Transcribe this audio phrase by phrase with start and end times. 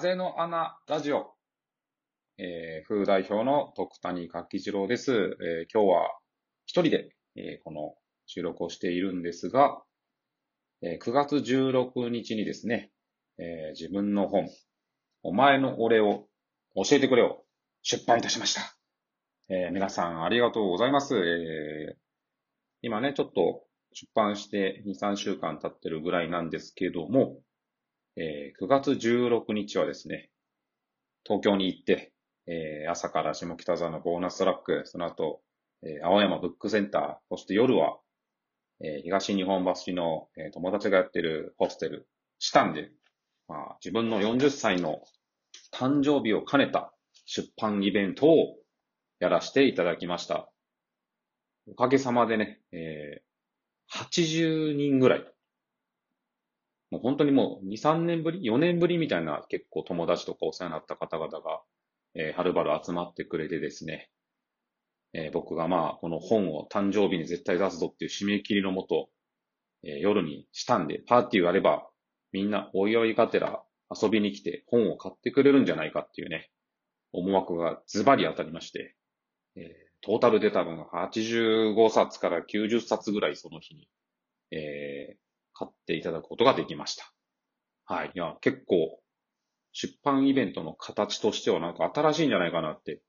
[0.00, 1.34] 風の穴ラジオ、
[2.38, 5.12] えー、副代表の徳谷柿次郎です。
[5.12, 5.26] えー
[5.70, 6.08] 今日は
[6.64, 7.92] 一人で、えーこの
[8.24, 9.82] 収録をしているんですが、
[10.80, 12.90] えー9月16日にですね、
[13.38, 14.48] えー自分の本、
[15.22, 16.28] お前の俺を
[16.76, 17.44] 教えてくれを
[17.82, 18.74] 出版いたしました。
[19.50, 21.14] えー皆さんありがとうございます。
[21.14, 21.96] えー
[22.80, 27.42] 今ね、ちょっと出版して2、3週間経ってるぐらいなんですけども、
[28.16, 30.30] えー9月16日はですね、
[31.24, 32.12] 東京に行って、
[32.46, 35.40] えー朝から下北沢のボーナストラック、その後、
[35.82, 37.98] えー青山ブックセンター、そして夜は、
[38.82, 42.90] えー東日本橋の、えー友達がやってるホステル、シタンで、
[43.48, 45.02] まあ、自分の40歳の
[45.72, 46.92] 誕生日を兼ねた
[47.26, 48.56] 出版イベントを
[49.18, 50.50] やらせていただきました。
[51.68, 53.30] おかげさまでね、えー
[53.92, 55.24] 80人ぐらい、
[56.90, 61.62] もう本当にもう2、3年ぶり ?4 年ぶりみたいな結構友達とかお世話になった方々が、
[62.14, 64.10] えーはるばる集まってくれてですね、
[65.12, 69.08] えー僕がまあ、この本を誕生日に絶対出すぞっていう締め切りのもと、
[69.84, 71.86] えー夜にしたんで、パーティーをやれば、
[72.32, 76.50] みんなおいおいがてら遊びに来て本を買ってくれるんじゃないかっていうね、
[77.12, 78.96] 思惑がズバリ当たりまして、
[79.56, 83.86] えートータルで多分85冊から90冊ぐらいその日に、
[84.50, 85.29] えー
[85.90, 87.12] ていただくことができました。
[87.84, 88.12] はい。
[88.14, 89.00] いや、結構、
[89.72, 93.02] 出版イベントの形としてはなんか新しいんじゃないかなって。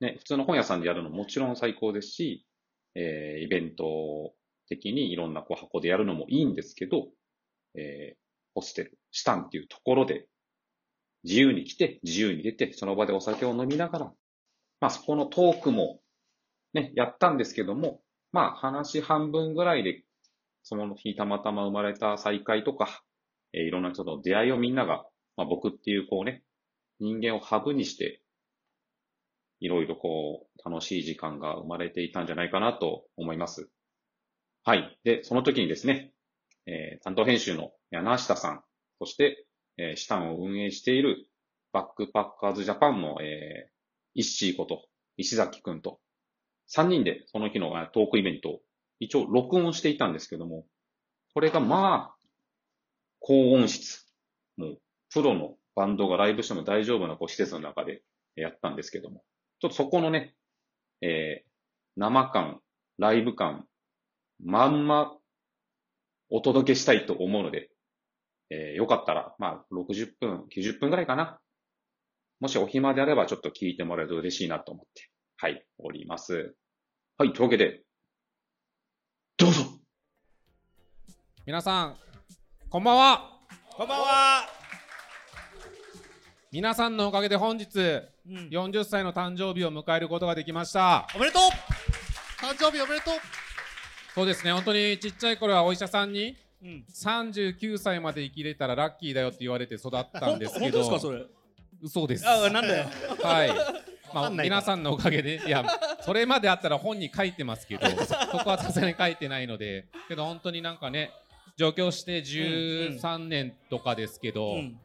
[0.00, 2.46] ね、普通の本屋さんでやるのもちろん最高ですし、
[2.94, 4.32] えーイベント
[4.68, 7.08] 的にいろんなこう箱でやるのもいいんですけど、
[7.74, 8.16] えー
[8.54, 10.28] ホステル、シタンっていうところで、
[11.24, 14.12] 自由に来て、自由に出て、その場でお酒を飲みながら、
[14.80, 15.98] まあそこのトークも、
[16.72, 20.04] ね、やったんですけども、まあ話半分ぐらいで、
[20.64, 23.04] その日たまたま生まれた再会とか、
[23.52, 25.04] えーいろんな人との出会いをみんなが、
[25.36, 26.42] まあ僕っていうこうね、
[26.98, 28.22] 人間をハブにして、
[29.60, 33.70] いろいろこう、楽しい時間が生まれていたんじゃないかなと思います。
[34.64, 34.98] はい。
[35.04, 36.12] で、その時にですね、
[36.66, 38.64] えー担当編集の柳下さん、
[38.98, 39.46] そして、
[39.76, 41.28] えー、シタンを運営している
[41.72, 43.70] バックパッカーズジャパンの、えー、
[44.14, 44.86] イッシーこと、
[45.18, 46.00] 石崎くんと、
[46.74, 48.60] 3人でその日のトークイベントを
[49.00, 50.66] 一応録音していたんですけども、
[51.34, 52.16] これがまあ、
[53.20, 54.06] 高音質。
[54.56, 54.78] もう、
[55.12, 58.02] プロのバンドがライブしても大丈夫なこう施設の中で
[58.36, 59.24] やったんですけども、
[59.60, 60.34] ちょっとそこのね、
[61.00, 61.48] えー
[61.96, 62.60] 生感、
[62.98, 63.66] ライブ感、
[64.42, 65.16] まんま
[66.28, 67.70] お届けしたいと思うので、
[68.50, 71.38] えーよかったら、まあ、60分、90分ぐらいかな。
[72.40, 76.56] もしお暇であればちょっと聞いてもらえると嬉しいなと思って、はい、おります。
[77.16, 77.83] はい、というわけで、
[79.36, 79.64] どうぞ
[81.44, 81.96] 皆さん
[82.70, 83.30] こんばんは
[83.76, 84.48] こんばんは。
[86.52, 87.80] 皆さんのおかげで本日う
[88.32, 91.42] ん40歳の誕生日を迎えることができましたおめでとう。
[92.40, 93.14] 誕生日おめでとう。
[94.14, 96.84] そうですね本当にちっちゃい頃はお医者さんにうん。
[96.94, 101.24] 39歳まで生きれたらラッキーだよって言われて育ったんですけ本当ですかどそれ。
[101.82, 102.86] 嘘ですあ、なんだよ。
[103.20, 103.50] はい
[104.14, 105.64] まあ皆さんのおかげでいや
[106.04, 111.10] それまであったら本に書いてますけどそこはさすがに書いてないのでけど本当になんかね
[111.56, 114.78] 上京して13年とかですけど、うん。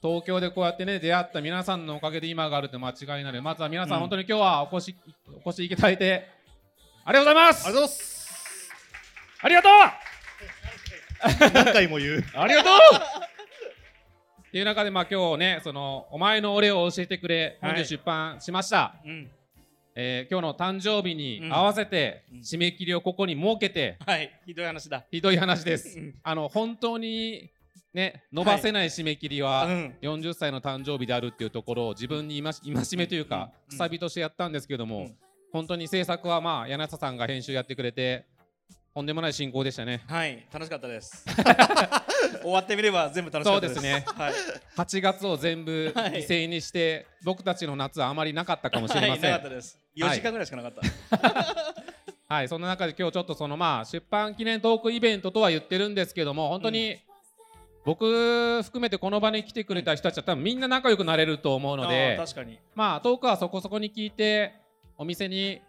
[0.00, 4.96] 東京でこうやってね出会った皆さんのおかげで今があるって間違いないのでまずは皆さん、うん本当に今日はお越し
[5.44, 6.28] お越しいただいて
[7.04, 8.70] ありがとうございますありがとうございます。
[9.44, 9.72] ありがとう
[11.64, 12.24] 何回も言う。
[12.34, 12.72] ありがとう
[14.48, 19.30] っていう中でまあ今日ねそのお前の俺を教えてくれ本日出版しました、うん。
[19.94, 21.52] えー今日の誕生日にうん。
[21.54, 22.38] 合わせてうん。
[22.40, 24.30] 締め切りをここに設けてはい。
[24.46, 25.04] ひどい話だ。
[25.10, 25.98] ひどい話です。
[25.98, 26.14] うん。
[26.22, 27.50] あの本当に
[27.94, 29.94] ね伸ばせない締め切りは、うん。
[30.00, 33.76] 40歳の誕生日であるっていうところを自分に戒戒めというか、うん。
[33.76, 35.16] くさびとしてやったんですけども、うん。
[35.52, 38.24] 本当に制作はまあ柳下さんが編集やってくれて
[38.94, 40.46] とんでもない進行でしたねはい。
[40.52, 41.24] 楽しかったです。
[42.42, 43.74] 終わってみれば全部楽しかったです。
[43.74, 44.32] そうですねはい。
[44.76, 49.78] 8月を全部はい犠牲にして、僕たちの夏はあまりなかったかもしれません、はい、はないかったです。
[49.96, 50.72] 4時間ぐらいしかなかっ
[52.28, 52.48] た。
[52.48, 56.98] そんな中で今日ちょっとそのまあ出版記念トークイベントとは言ってるんですけども本当に、
[57.84, 62.58] 僕含めてこの場に来てくれた人たちは多分みんな仲良くなれると思うのであー確かに。
[62.74, 64.52] まあトークはそこそこに聞いて
[64.98, 65.60] お店に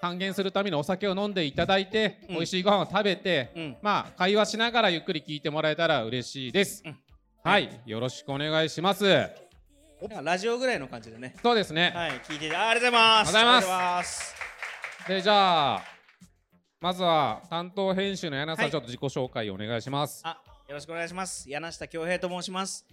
[0.00, 3.76] 還元するためにお酒を飲んでいただいて、うん美味しいご飯を食べて、うん。
[3.82, 6.98] まあ会話しながらゆっくり聞いてもらえたら嬉しいです、うん
[7.44, 9.04] はいよろしくお願いします
[10.20, 11.36] ラジオぐらいの感じでね。
[11.40, 12.10] そうですね、はい。
[12.28, 13.36] 聞いてあありがとうございます。
[13.36, 14.34] ありがとうございます。
[15.08, 15.84] でじゃあ
[16.80, 21.48] まずは担当編集の柳さん、はいちょっと自己紹介お願いしますあ、よろしくお願いします。
[21.48, 22.84] 柳下恭平と申します。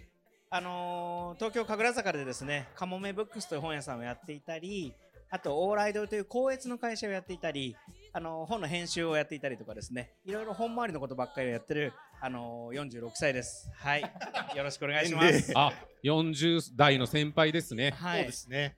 [0.51, 4.93] あのー東京神楽坂でですね、カモメブックスという本屋さんをやっていたり、
[5.35, 7.75] あと、オーライドという高越の会社をやっていたり、
[8.13, 11.91] あのー本の編集をやっていたりとかですね、いろいろ本周りのことばっかりをやってる、
[12.21, 13.67] あのー46歳です。
[13.75, 14.01] はい。
[14.55, 15.51] よろしくお願いします。
[15.55, 18.31] あ40代の先輩ですねはいそうで。
[18.33, 18.77] すね。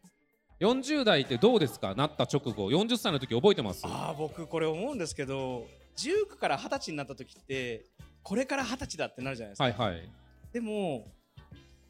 [0.61, 1.93] 40代ってどうですか？
[1.93, 3.81] なった直後40歳の時覚えてます？
[3.85, 5.67] ああ、僕これ思うんですけど、
[5.97, 7.83] 19から20歳になった時って、
[8.23, 9.63] これから20歳だってなるじゃないですか。
[9.65, 10.09] はいはい
[10.53, 11.11] でも、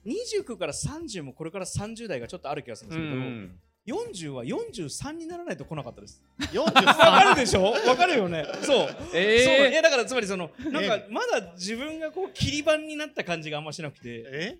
[0.07, 6.23] 29から30もこれから30代がちょっとある気がするんうですけど、ん40は43にならないと来なかったです。
[6.39, 7.71] わ43かるでしょ？
[7.87, 8.45] わかるよね。
[8.63, 8.87] そう。
[8.87, 14.57] そうえいやだからつまりそのなんかえまだ自分がこう切り板になった感じがあんましなくてえ？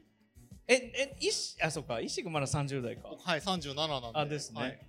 [0.68, 4.20] ええいしあそうか石君まだ30代かはい、37なんで。
[4.20, 4.80] あですね、はい。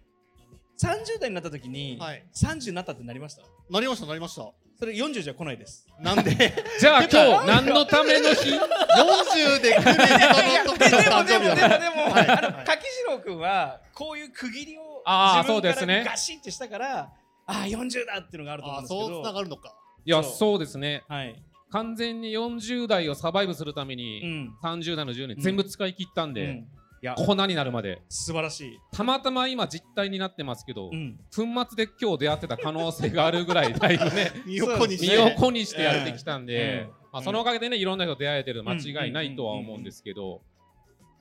[0.83, 3.43] 30代になった時に、はい30になったってなりました？
[3.71, 4.53] なりました、なりました。
[4.79, 5.87] それ40じゃ来ないです。
[6.01, 6.31] なんで、
[6.79, 8.51] じゃあ今日何のための日？
[8.97, 12.67] 40で来る人の時の誕生日でもでもでもだでも、はいあのはい。
[12.67, 17.13] 柿次郎君はこういう区切りをあー自分かそうですねらガシッてしたからあ
[17.47, 19.75] あ40だっていうのがあると思うんあ、ですけどそうつながるのか。
[20.05, 21.35] いやそうそうですねはい
[21.71, 26.69] 完全に40代をサバイブするためうにん、30代の10年うん全部使い切ったんで、うん、
[27.03, 27.15] いや。
[27.15, 28.03] 粉になるまで。
[28.09, 35.19] 素晴らしい、たまたま今実体になってますけど、うん、粉末で今日出会ってた可能性があるぐらい だいぶね身を粉にし身て。
[35.19, 40.43] を粉にしてやってきたんで、うんまあ、そのおかげでねいろんな人と出会えてる間違いないとは思うんですけど。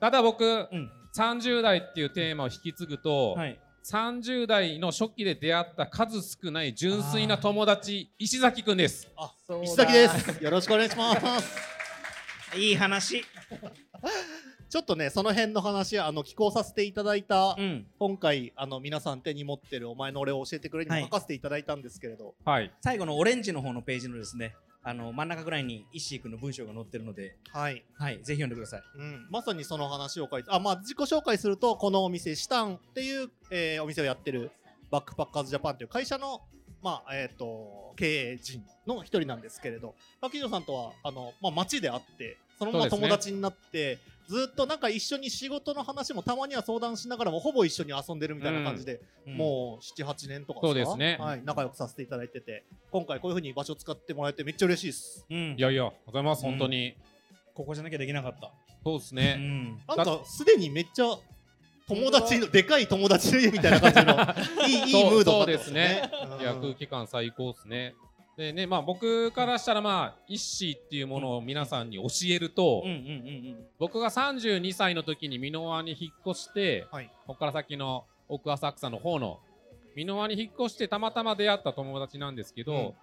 [0.00, 0.90] ただ僕うん。
[1.16, 3.58] 30代っていうテーマを引き継ぐと、はい。
[3.90, 9.08] 30代の初期で出会った数少ない純粋な友達石崎くんです。
[9.16, 9.64] あそうだ。
[9.64, 10.44] 石崎です。
[10.44, 11.56] よろしくお願いします。
[12.58, 13.24] いい話
[14.68, 17.86] ちょっとね、その辺の話、あの、寄稿させていただいた、うん。
[17.98, 22.72] 今回、あの、皆さん手に持ってるお前の俺を教えてくれに書かせていただいたんですけれど、はい。
[22.80, 24.56] 最後のオレンジの方のページのですね
[24.88, 27.36] あの真ん中ぐらいに石井君の文章が載ってるので。
[27.52, 27.84] はい。
[27.94, 28.82] はいぜひ読んでください。
[28.96, 34.52] うん、まさにその話を書いて、あ、まあ、自己紹介すると、このお店、シタンっていう、えーお店をやってる、
[34.90, 36.40] バックパッカーズジャパンという会社の、
[36.82, 51.16] まあ、えっ、と、経営陣の一人なんですけれど、柿城さんとは、あの、まあ、街で会って、そのまま友達になって、ずっとなんか一緒に仕事の話もたまには相談しながらも、ほぼ一緒に遊んでるみたいな感じで、もう7、8年とかそうですね。
[51.20, 55.26] はい、仲良くさせていただいてて、今回こういうふうに場所使ってもらえてめっちゃ嬉しいです。
[55.30, 56.50] うん、うんいやいやありがとうございますうん。
[56.50, 56.96] 本当に、
[57.54, 58.50] ここじゃなきゃできなかった、う
[58.84, 61.16] そうですね、ん、なんかすでにめっちゃ
[61.88, 66.10] 友達のでかい友達の家みたいな感じのいいいいムードそうになってますですね。
[66.32, 66.40] うん。
[66.40, 67.94] いや空気感最高ですね
[68.36, 72.84] でねまあ僕からしたらまあイッシーっていうものを皆さんに教えると、
[73.78, 77.10] 僕が32歳の時に箕輪に引っ越して、はい。
[77.26, 79.40] ここから先の奥浅草の方の
[79.94, 82.94] 箕輪に引っ越してたまたま出会った友達なんですけど、うん。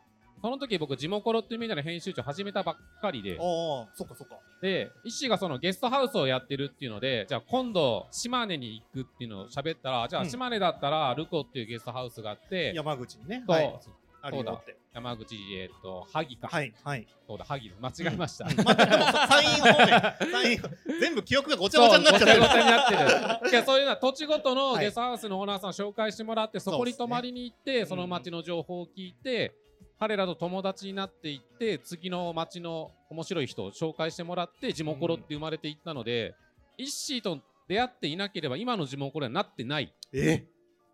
[0.43, 4.37] その時僕地元コロっていうメディアの編集長始めたばっかりでああそっかそっか。
[4.61, 10.29] でイッシーがそのゲストハウスをやってるっていうのでじゃあ今度島根に行くっていうのを喋ったらじゃあうん。
[10.29, 13.43] 島根だったらルコっていうゲストハウスがあって、山口にね。
[13.47, 13.55] そう。
[13.57, 13.79] はい。
[14.21, 17.07] あるよって山口えっ、と萩か、はいはい。
[17.27, 18.63] そうだ萩間違えました、うん。
[18.63, 19.89] まあでも山陰方面。
[20.31, 23.49] 山陰全部記憶がごちゃごちゃになっちゃってるごちゃごちゃになってる。
[23.49, 24.85] いやそういうのは土地ごとのはい。
[24.85, 28.01] ゲストハウスのオーナーさんを紹介してもらって、そこに泊まりに行ってそ,、うん。
[28.01, 29.55] の町の情報を聞いて、
[29.99, 36.35] 彼らと友達になっていって次の町の面白い人を紹介してもらって地元コロって生まれていったので、
[36.77, 39.91] イッシーと出会っていなければ今の地元コロにはなってない。
[40.13, 40.45] え？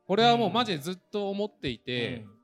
[0.08, 0.54] これはもううん。
[0.54, 2.39] マジでずっと思っていて、うん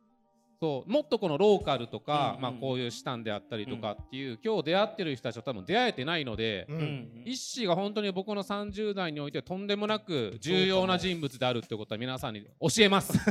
[0.66, 6.80] そうもっとこのローカルとか、うんまあ、こういうシタンであったりとかっていう、今日出会ってる人たちは多分出会えてないので、ううん。
[6.80, 13.14] んイッシーが本当に僕の30代においてとんでもなく重要な人物であるってことは皆さんに教えます。
[13.14, 13.22] 教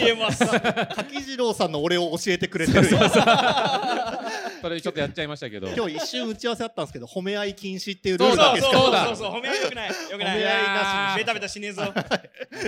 [0.00, 0.44] えます。
[0.94, 5.68] 柿次郎さんの俺を教えてくれてるそれちょっとやっちゃいましたけど。
[5.68, 9.06] 今日一瞬打ち合わせあったんですけど褒め合い禁止っていうルそうそうールだけですそうだ。
[9.06, 9.88] そうそう褒め合いよくない。
[9.88, 10.38] よくない。
[10.38, 11.82] 褒め合いなしベタベタしねえぞ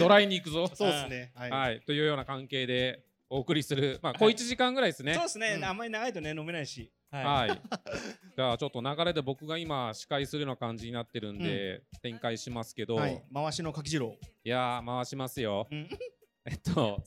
[0.00, 0.66] ドライに行くぞ。
[0.75, 1.32] そうですね。
[1.34, 1.50] はい。
[1.50, 5.14] はい、というような関係でお送りする、まあ、小1時間ぐらいですね。
[5.14, 5.23] そう。
[5.25, 5.64] ですね、うん。
[5.64, 6.90] あんまり長いとね飲めないし。
[7.11, 7.49] はい。
[7.49, 7.61] はい。
[8.37, 12.97] じゃあちょっと流れで僕が今司会するような感じになってるんで、展開しますけど、
[13.33, 14.16] 回しの柿次郎。
[14.45, 15.66] やー回しますよ。
[15.71, 15.88] うん。
[16.47, 17.02] えっと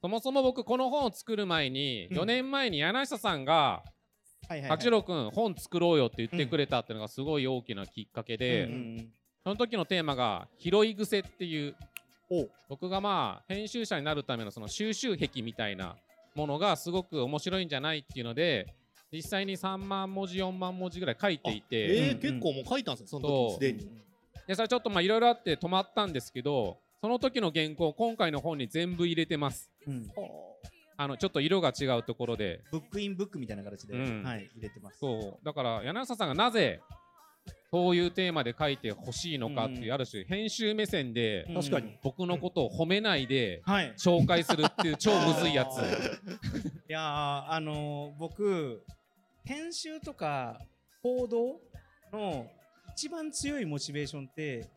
[0.00, 2.18] そもそも僕この本を作る前に、うん。
[2.18, 3.82] 4年前に柳下さんが
[4.48, 8.68] はいはい、はい、八郎くん本作ろうよって言ってくれたっていうのがすごい大きなきっかけで、
[9.42, 11.76] その時のテーマが「拾い癖」っていう
[12.68, 15.96] 僕がまあ編集者になるためのその収集癖みたいな
[16.34, 18.74] ものがすごく面白いんじゃないっていうので
[19.12, 23.88] 実際に3万文字4万文字ぐらい書いていてえーうん結構もう書いたんですねその時すでに。
[24.46, 29.70] でそれちょっとまあいろいろあって止まったんですけどその時の原稿今回の本に全部入れてます。
[29.86, 30.10] うん。
[30.96, 32.62] あのちょっと色が違うところで。
[32.72, 34.22] ブックインブックみたいな形で、うん。
[34.24, 34.98] はい、入れてます。
[34.98, 35.44] そう。
[35.44, 36.80] だから柳下さんがなぜ
[37.70, 39.92] そういうテーマで書いてほしいのかっていう、うん。
[39.92, 41.54] ある種編集目線でうん。
[41.56, 41.98] 確かに。
[42.02, 43.92] 僕のことを褒めないではい。
[43.98, 45.78] 紹介するっていう超むずいやつ。
[46.88, 48.84] いやーあのー僕
[49.44, 50.60] 編集とか
[51.02, 51.60] 報道
[52.12, 52.50] の
[52.92, 54.68] 一番強いモチベーションって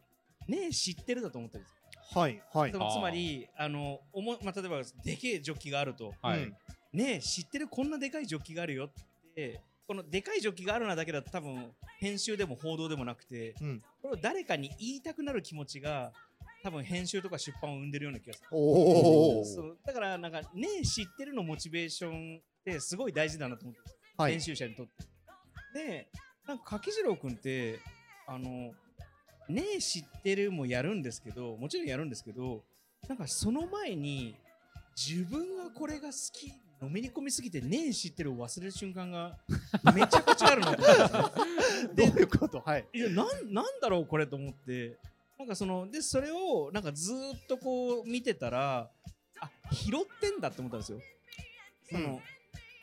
[0.48, 2.22] ねえ知ってるだと思ってるんですよ。
[2.22, 2.72] はいはい。
[2.72, 6.14] つまりあのおも、まあ、例えばでけえジョッキがあると。
[6.22, 6.44] はい。
[6.44, 6.58] うん。
[6.92, 13.82] ねえ知ってるこんなでかいジョッキがあるよってこのでかいジョッキがあるなだけだと多分編集でも報道でもなくてうん。
[14.04, 16.12] これを誰かに言いたくなる気持ちが
[16.62, 18.48] 多分編集とか出版を生んでるような気がする。
[18.52, 19.78] おおそう。
[19.84, 23.80] だからなんかねえ知ってるのモチベーションってすごい大事だなと思って。
[23.90, 24.34] るはい。
[24.34, 24.94] 編集者にとって。
[25.74, 26.08] で、
[26.48, 27.80] なんか柿次郎君って、
[28.28, 28.72] あの、
[29.48, 32.64] ねえ知ってるもやるんですけど、もちろんやるんですけど、
[33.08, 34.36] なんかその前に、
[34.96, 39.38] 自分がこれが好き、のめり込みすぎてねえ知ってるを忘れる瞬間が
[39.94, 40.84] めちゃくちゃあるなと
[41.18, 41.40] 思って。
[42.08, 42.62] どういうこと？
[42.62, 42.88] はい。
[42.94, 44.98] いやなんなんだろうこれと思って。
[45.38, 48.90] なんかそのでそれをなんかずーっとこう見てたら
[49.40, 51.00] あ拾ってんだって思ったんですよ。
[51.90, 52.22] その、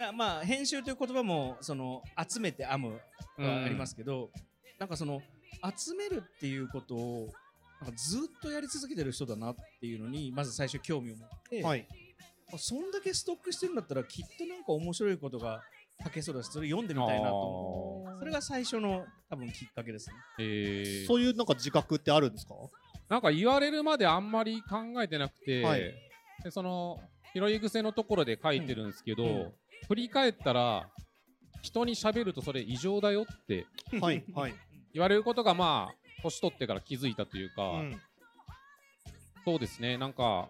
[0.00, 3.00] あまあ編集という言葉もその集めて編む
[3.36, 4.30] はありますけど、
[4.78, 5.22] なんかその
[5.76, 7.32] 集めるっていうことを
[7.80, 11.86] なんかずっとやり続けてる人だなっていうのにまず最初興味を持って、はい
[12.52, 15.62] あそんだけストックしてるんだったらきっとなんか面白いことが
[16.04, 20.16] 書けそうだしそれ読んでみたいなと思ってそれが最初の多分きっかけですね。
[20.38, 21.06] えー。
[21.06, 22.54] そういうなんか自覚ってあるんですか？
[23.08, 25.80] なんか言われるまであんまり考えてなくて、はい。
[26.44, 27.00] でその
[27.34, 29.30] 拾い癖のところで書いてるんですけど、うん。
[29.30, 29.52] うん
[29.88, 30.88] 振り返ったら
[31.62, 33.66] 人に喋るとそれ異常だよって
[34.00, 34.54] はいはい。
[34.92, 38.00] 言われることがまあ年取ってから気づいたというか、うん。
[39.44, 39.96] そうですね。
[39.98, 40.48] なんか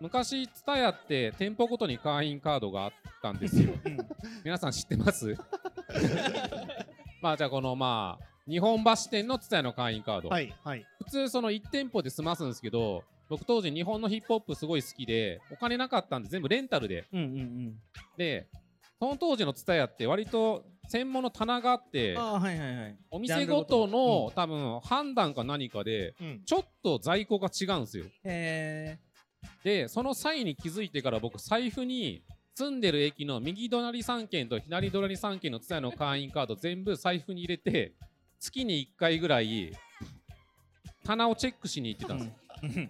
[0.00, 2.90] 昔 TSUTAYA って店舗ごとに会員カードがあっ
[3.22, 3.74] たんですよ。
[3.84, 3.98] うん。
[4.42, 5.36] 皆さん知ってます？
[7.20, 10.86] まあじゃあこのまあ日本橋店の TSUTAYA の会員カード、はいはい。
[11.04, 17.04] 普通その1店舗で済ますんですけど僕当時日本のヒップホップすごい好きでお金なかったんで全部レンタルで。
[17.12, 17.74] うんうんうん。
[18.16, 18.48] で
[18.98, 22.96] その当時の TSUTAYA って割と専門の棚があってはいはいはい。
[23.10, 24.32] お店ごとジャンルの。
[24.34, 26.42] 多分判断か何かでうん。
[26.46, 28.06] ちょっと在庫が違うんですよ。
[28.24, 28.98] へ
[29.64, 32.22] でその際に気づいてから僕財布に
[32.54, 37.92] 住んでる駅の右隣3軒と左隣3軒の TSUTAYA の会員カード全部財布に入れて
[38.38, 39.72] 月に1回ぐらい
[41.04, 42.26] 棚をチェックしに行ってたんです。
[42.26, 42.32] よ
[42.76, 42.88] え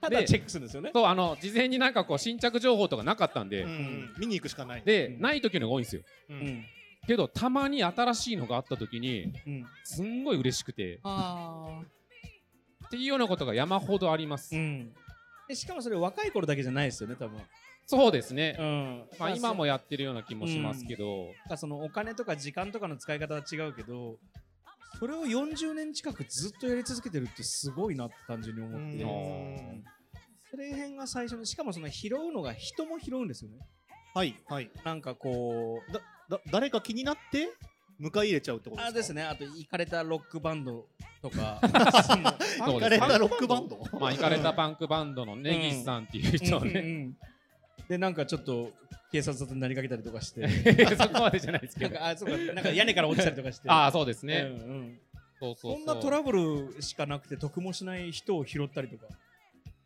[0.00, 0.90] ただチェックするんですよね。
[0.92, 3.70] そうあの事前になんかこう新着情報とかなかったんで、うん。
[3.70, 4.14] うん。
[4.18, 4.82] 見に行くしかない。
[4.84, 5.20] で、うん。
[5.20, 6.02] ない時のが多いんですよ。
[6.30, 6.40] ううん。
[6.40, 6.64] ん
[7.06, 9.66] けどたまに新しいのがあった時にうん。
[9.84, 10.98] すんごい嬉しくて。
[11.04, 11.82] ああ
[12.86, 14.88] っていうようなことが山ほどあります、うん。
[14.88, 14.92] で
[15.54, 17.40] しかもそれ若い頃だけじゃないですよね多分。
[17.86, 19.04] そうですね、うん。
[19.18, 24.18] まあ、今もやってるような気もしますけど、なんかそのお金とか時間とかの使い方は違うけど
[24.98, 29.02] それを40年近くずっとやり続けてるってすごいなって単純に思って。
[29.02, 29.84] うん。
[30.50, 33.58] それ辺が最初のしかもその拾うのが人も拾うんですよね。
[34.14, 34.70] はいはい。
[34.84, 37.50] なんかこうだだ誰か気になって
[38.00, 38.88] 迎え入れちゃうってことですか？
[38.90, 39.22] あですね。
[39.22, 40.86] あとイカれたロックバンド
[41.22, 41.60] とか。
[41.62, 43.78] そうです行かれたロックバンド？
[43.98, 47.16] まあ、行かれたパンクバンドのネギスさんっていう人をうんうんね、うん。
[47.88, 48.70] でなんかちょっと
[49.12, 50.48] 警察沙汰になりかけたりとかして。
[50.96, 51.94] そこまでじゃないですけど。
[51.94, 52.36] なんかあそうか。
[52.54, 53.68] なんか屋根から落ちたりとかして。
[53.70, 55.00] ああそうですね、うんうん。
[55.38, 59.06] そうそうんなトラブルしかなくて得もしない人を拾ったりとか。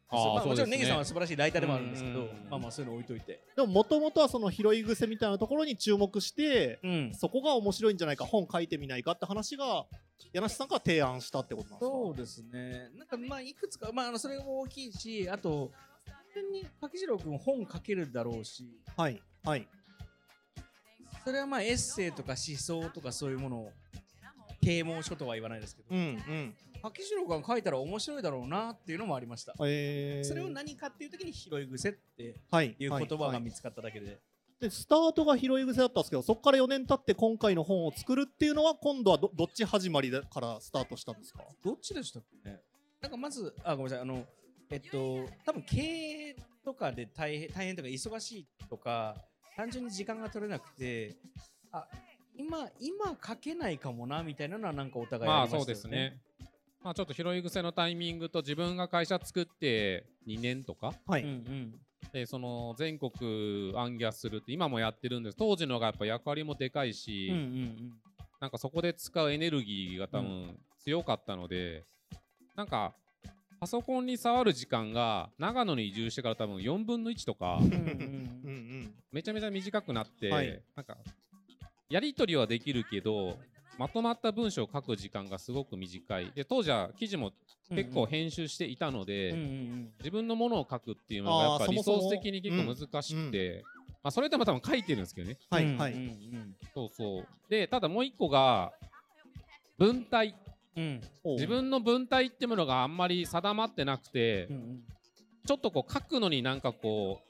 [0.09, 0.77] あもちろんそうですね。
[0.77, 3.41] ネギさんは素晴らしいライターでもあるんですけどうんまあまあそういうの置いといて。
[3.57, 7.13] でももともとはその拾い癖みたいなところに注目してうん。
[7.13, 9.85] そこが面白いんじゃないか本書いてみないかって話が
[10.33, 11.87] 柳瀬さんが提案したってことなんですか？
[11.87, 12.91] そうですね。
[12.97, 15.73] なんかまあいくつかまああのそれも大きいしあと
[16.05, 18.69] 単純に柿次郎君本書けるだろうし。
[18.97, 19.69] はいはい。
[21.25, 23.73] それはまあエッセイとか思想とかそういうものを
[24.63, 25.89] 啓蒙書とは言わないですけど。
[25.91, 26.57] うんうん。
[26.83, 29.55] 柿次郎君が書いたら面白いだろうなっていうのもありました。
[29.65, 34.21] えー、それを何かっていう時に拾い癖ってはいいう言葉はいはいが見つかっただけで
[34.61, 41.45] でスタートが拾い癖だったんですけどそこから4年経って今回の本を作るっていうのは今度はどどっち始まりだからスタートしたんですか？
[41.63, 42.49] どっちでしたっけ？
[42.51, 42.61] ね
[43.03, 44.25] なんかまず、あ、ごめんなさい、あの、
[44.71, 49.15] えっと、多分経営とかで大変、大変とか忙しいとか、
[49.55, 51.15] 単純に時間が取れなくて、
[51.71, 51.87] あ、
[52.35, 56.19] 今、今書けないかもな、みたいなのはなんかお互いまあありましたよそうですね。
[56.83, 60.95] まあちょっと拾い癖のタイミングと自分が会社作って2年とか？
[61.07, 61.81] はい、うんうん。
[62.13, 65.37] でその全国アンギャするって今もやってるんです。
[65.37, 67.93] 当時のがやっぱ役割もでかいし、うんうん
[68.39, 71.85] なんかそこで使うエネルギーが多分強かったので、
[72.55, 72.93] なんか
[73.59, 77.67] パソコンに触る時間が長野に移住してから多分4分の1とかうん。
[77.67, 77.81] うんうん。
[77.81, 80.63] うん めちゃめちゃ短くなって、はい。
[80.75, 80.99] なんか
[81.89, 83.39] やり取りはできるけど
[83.79, 86.33] まとまった文章を書く時間がすごく短い。
[86.35, 87.33] で当時は記事も
[87.71, 93.65] 結構編集していたので、うんうん自分のものを書くっていうのがやっぱリソース的に結構難しくて、
[94.05, 95.39] まあ、それでも多分書いてるんですけどね。
[95.51, 95.93] はいはい。
[95.93, 97.27] うんそうそう。
[97.49, 98.73] でただもう一個が
[99.79, 100.35] 文体。
[101.25, 104.81] 自分の文体ってものがあんまり定まってなくて、うんうん。
[105.47, 107.26] ちょっとこう書くのになんかこう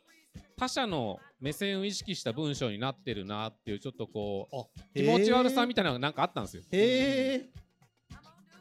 [0.59, 6.63] 他者の目線を意識した文章になってるなっていうちょっとこうあ気持ち悪さみたたいなのがなんかあったんですよ。
[6.71, 7.51] へえ。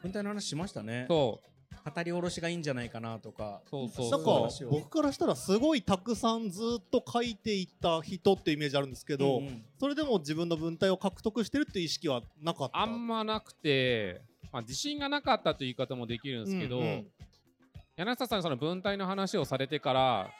[0.02, 12.80] 文体の話しましたねそう語り下ろしがいいんじゃないかなとかそうそうそう僕からしたらすごいたくさんずっと書いていた人ってイメージあるんですけど、うんうんそれでも自分の文体を獲得してるっていう意識はなかった。
[12.80, 17.06] あんまなくて、まあ、自信がなかったという言い方もできるんですけど、うんうん
[17.98, 20.30] 柳下さんにその文体の話をされてから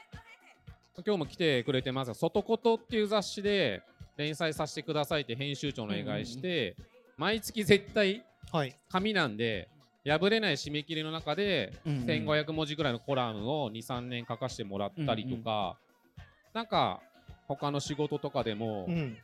[1.04, 3.82] 今日も来てくれてますが「外こと」っていう雑誌で
[4.16, 6.74] 連載させてくださいって編集長のお願いして、
[7.18, 8.74] 毎月絶対はい。
[8.90, 9.68] 紙なんで
[10.06, 15.76] 破れない締め切りの中でうんうん1500文字ぐらいのコラムを23年書かせてもらったりとか、
[16.54, 17.00] なんか
[17.48, 19.18] 他の仕事とかでも、うん。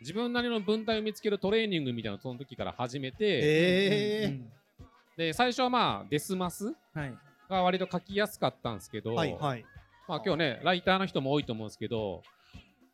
[0.00, 4.24] 自分なりの文体を見つけるトレーニングみたいなのをその時から始めて、へえ。
[4.26, 4.52] うん
[5.18, 7.12] で最初はまあデスマスはい
[7.50, 9.64] が割と書きやすかったんですけど、はいはい。
[10.08, 12.22] まあ今日ねライターの人も多いと思うんですけど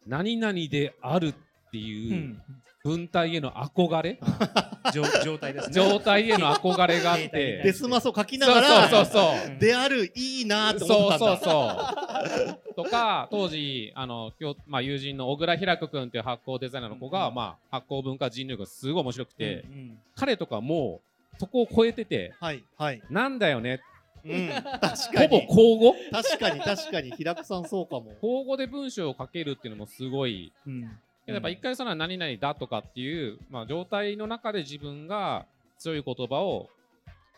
[0.06, 1.34] 何々であるっ
[1.70, 2.36] ていう
[2.84, 4.20] 文体への憧れ、
[4.92, 5.72] 状状態ですね。
[5.72, 7.24] 状態への憧れがあって。
[7.24, 7.30] に
[7.62, 9.54] デスマスを書きなそうがら、そうそうそうう。
[9.54, 12.24] んであるいいなと思そうったんそうだ。
[12.28, 12.74] そう。
[12.74, 21.00] とか当時あの今日、まあ、友人の小倉平子君っていう発酵デザイナーの子が、うんまあ、発酵文化人類がすごい面白くて、うん彼とかも
[21.34, 23.02] うそこを超えててはいはい。
[23.08, 23.80] なんだよね
[24.24, 24.48] うん。
[24.48, 25.46] 確かほぼに。
[25.48, 25.94] 口語？
[26.12, 27.10] 確かに確かに。
[27.12, 28.12] 平久さんそうかも。
[28.20, 30.52] 口語で文章を書けるっていうのもすごい。
[30.66, 30.82] うん。
[31.26, 35.46] やっぱ一回その何々だとかっていう、まあ、状態の中で自分が
[35.78, 36.68] 強い言葉を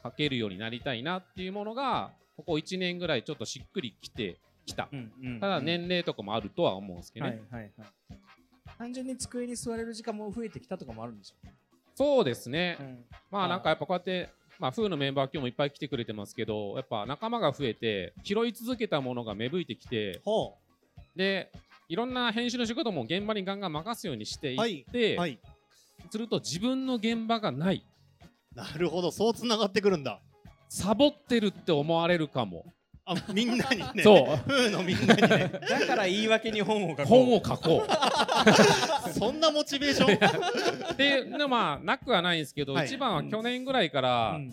[0.03, 4.89] 書けるようになりたいなっていうものがここ1年ぐらいちょっとしっくりきてきた。
[4.93, 8.19] うんうんただ年齢とかもあるとは思うんですけどはね、いはいはい。
[8.79, 11.55] 単純に机に座れる時間も増えてきたとかもあるんでしょうね。
[11.95, 13.05] そうですね、うん。
[13.31, 20.55] まあなんかやっぱこうやって、まあ、フーのメンバー今日もいっぱい来てくれてますけどやっぱ仲間が増えて拾い続けたものが芽吹いてきてほ
[21.15, 21.53] で
[21.89, 24.89] いろんな編集の仕事も現場にガンガン任すようにしていう。
[24.89, 25.31] って、はい。
[25.31, 25.39] はい。
[26.11, 27.85] すると自分の現場がない
[28.55, 29.11] なるほど。
[29.11, 30.21] そうつながってくるんだ。
[30.69, 32.65] サボってるって思われるかも、
[33.07, 34.03] あ、みんなにね。
[34.05, 34.37] そう。
[34.51, 35.51] ふうのみんなにね。
[35.69, 37.07] だから言い訳に本を書こう。
[37.07, 37.87] 本を書こ
[39.09, 39.11] う。
[39.15, 40.11] そんなモチベーショ
[40.89, 40.93] ン？
[40.93, 42.87] っていうのまあなくはないんですけど、はい。
[42.87, 44.53] 一番は去年ぐらいから、うん。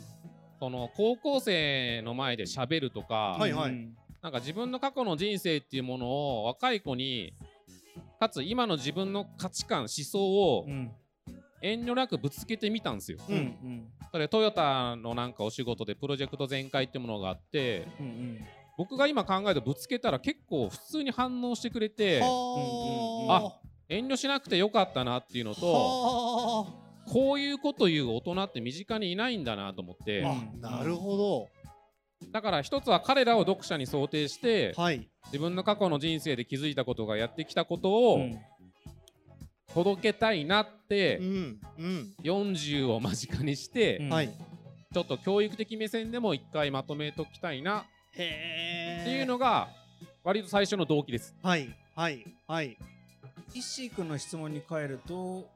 [0.60, 3.72] その高校生の前で喋るとか、はいはい。
[3.72, 3.98] うん。
[4.22, 7.34] なんか自分の過去の人生っていうものを若い子に
[8.20, 10.92] かつ今の自分の価値観思想をうん
[11.64, 13.18] 遠慮なくぶつけてみたんですよ。
[13.28, 18.46] うんうんそれトヨタのなんかお仕事でプロジェクト全開ってものがあってうんうん
[18.78, 25.56] 僕が今考えてぶつけたら結構普通に反応してくれては遠慮しなくてよかったなっていうのあ。
[25.56, 30.30] とはこういうこと言う大人って身近にいないんだなと思ってあ。
[30.30, 31.48] うんあ、なるほ
[32.32, 34.82] だから一つは彼らを読者に想定してど。
[34.82, 35.08] はい。
[35.28, 38.40] 自分の過去の人生で気づいたことがやってきたことをうん
[39.74, 41.62] 届けたいなってうん。
[41.78, 42.14] うん。
[42.24, 44.30] 40を間近にして、うんはい。
[44.94, 47.86] ちょっと教育的目線でも一回まとめときたいな。
[48.12, 49.70] っていうのが
[50.24, 51.36] 割と最初の動機です。
[51.42, 51.70] はい。
[51.96, 52.26] はい。
[52.48, 52.78] はい。
[53.54, 55.48] 石井君の質問に変えると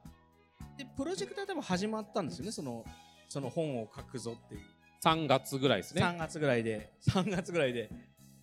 [0.78, 2.86] でプロジェクトは多分始まったんですよねその
[3.28, 4.62] その本を書くぞっていう
[5.04, 6.02] 3月ぐらいですね。
[6.02, 7.90] 3月ぐらいで3月ぐらいで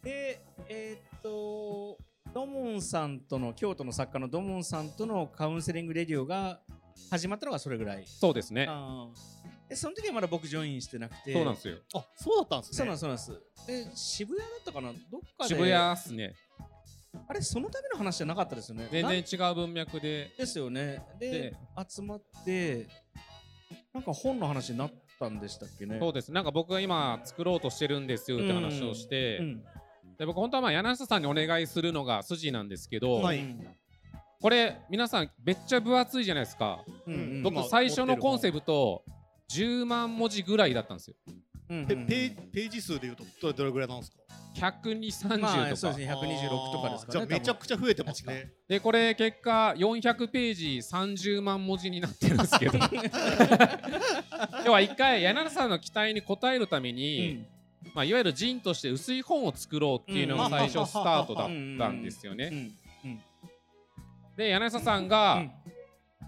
[0.02, 1.98] でえーっと
[2.34, 6.58] ドモンさんとの京都の作家のドモンさんとのカウンセリングレディオが
[7.08, 8.68] 始まったのがそれぐらいそうですね。
[9.68, 11.76] でその時はまだ僕ジョインしてなくてそうなんですよ。
[11.94, 12.76] あ、そうだったんですね。
[12.76, 14.92] そうなんですそうなんですで渋谷だったかな？
[14.92, 16.34] どっかで渋谷っすね。
[17.28, 20.32] あれそのための話じゃなかったですよね全な然違う文脈で。
[20.36, 21.56] ですよねでで
[21.88, 22.88] 集まって
[23.92, 26.32] なんか本の話になったんでしたっけねそうです。
[26.32, 29.64] なんか僕が今作ろうとしてるんですよって話をして、うん
[30.18, 33.38] で僕本当はまあ柳下さんにお願いするのが筋なんですけど、はい。
[33.38, 33.66] うん
[34.44, 36.84] これ皆さんめっちゃ分厚いじゃないですか。
[37.06, 37.42] うんうん。
[37.44, 39.02] 僕今最初のコンセププト
[39.50, 41.16] 10万文字ぐらいだったんですよ。
[41.70, 44.18] うんペペーページ数でいうとどれどれぐらいなんですか
[44.54, 45.72] ？120、ま30とか。
[45.72, 46.12] あそうですね。
[46.12, 48.52] 126とかですかねじゃあめちゃくちゃ増えてますね。
[48.68, 52.78] でこれ結果400ページ30万文字になってるんですけど。
[54.66, 57.46] 要は一回柳田さんの期待に応えるために、
[57.92, 62.70] まあ、いわゆる人として薄い本を作ろうっていうのが最初スタートだったんですよね。
[64.36, 65.50] で柳田さんが、うん。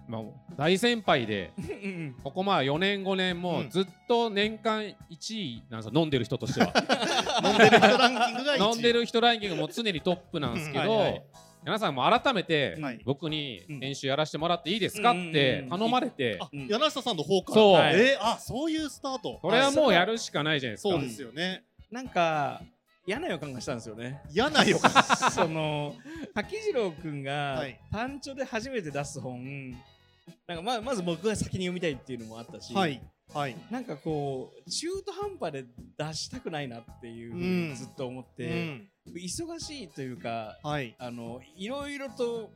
[0.09, 0.23] まあ、
[0.57, 1.53] 大先輩で
[2.23, 4.95] ここまあ4年5年もうんずっと年間1
[5.35, 6.73] 位なんですよ飲んでる人としては。
[7.45, 8.73] 飲んでる人ランキングが1位。
[8.73, 11.25] 飲んでる人ランキングも常にトップなんですけど、
[11.67, 13.01] 皆さんも改めてはい。
[13.05, 13.81] 僕にうん。
[13.81, 15.11] 編集やらせてもらっていいですか？
[15.11, 16.69] って頼まれて、あうん。
[16.69, 17.73] 柳下さんの方からそう。
[17.73, 17.95] はい。
[18.01, 19.39] えーあそういうスタート。
[19.43, 20.91] これはもうやるしかないじゃないですか。
[20.91, 21.65] そうですよね。
[21.91, 22.63] なんか
[23.07, 24.21] 嫌な予感がしたんですよね。
[24.33, 24.91] 嫌な予感。
[25.33, 25.95] その
[26.35, 27.79] 柿次郎くんがはい。
[27.91, 29.73] 単調で初めて出す本。
[30.47, 33.01] なんかままず僕が先に読みたいっていうのもあったし、はい
[33.33, 33.57] はい。
[33.71, 35.65] なんかこう中途半端で
[35.99, 37.69] 出したくないなっていうふううん。
[37.71, 38.89] にずっと思っうて、ん。
[39.15, 40.95] 忙しいというかはい。
[40.99, 42.51] あのいろいろと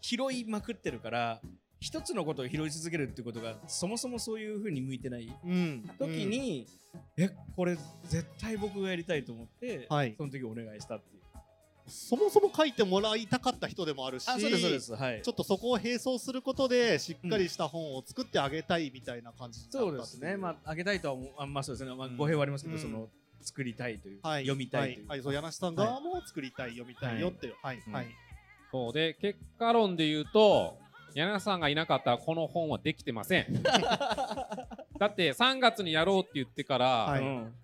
[0.00, 1.40] 拾いまくってるから
[1.80, 5.90] 一つのことを拾い続けるってことがそもそもそういうふうに向いてないうん。
[5.98, 6.66] 時に、
[7.16, 10.14] えこれ絶対僕がやりたいと思って、はい。
[10.16, 11.21] その時お願いしたっていう
[11.86, 14.28] そもそも書いてもらいたかった人でもあるし
[14.94, 15.22] はい。
[15.22, 20.36] ちょっとそこを並走することでしっかりした本を作ってあげたいみたいな感じそうですね。
[20.36, 21.30] まああげたいとは思う。
[21.38, 22.82] あまあそうですね、語弊はありますけど、うん。
[22.82, 23.08] その
[23.40, 25.22] 作りたいという、はい、読みたいという、はい、はい。
[25.22, 27.54] そう柳下さん側も作りたい、読みたいよっていう。
[27.62, 27.82] はい。
[28.70, 28.92] そう。
[28.92, 30.78] で結果論で言うと
[31.14, 33.62] 柳さんがいなかったらこの本はできてません。
[33.62, 37.20] だって3月にやろうって言ってから、はい。
[37.20, 37.54] うん。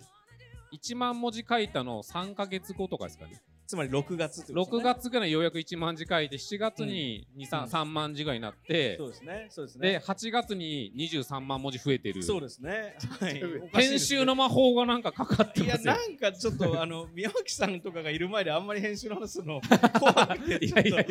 [0.72, 3.40] 1万文字書いたの3ヶ月後とかですかね。
[3.68, 4.94] つまり6月ってこと6ですね。
[4.94, 7.68] 月ぐらいにようやく1万字書いて7月に2、うん。
[7.68, 9.46] 3 3万字ぐらいになって、そうですね。
[9.50, 9.90] そうですね。
[9.92, 12.22] で8月に23万文字増えてる。
[12.22, 13.42] そうですね、はい、
[13.74, 15.92] 編集の魔法がなんかかかっていやますよ。
[15.92, 19.60] なんかちょっとあの宮脇さんとかがいる前であんまり編集の話するの
[20.00, 21.04] 怖くていやいや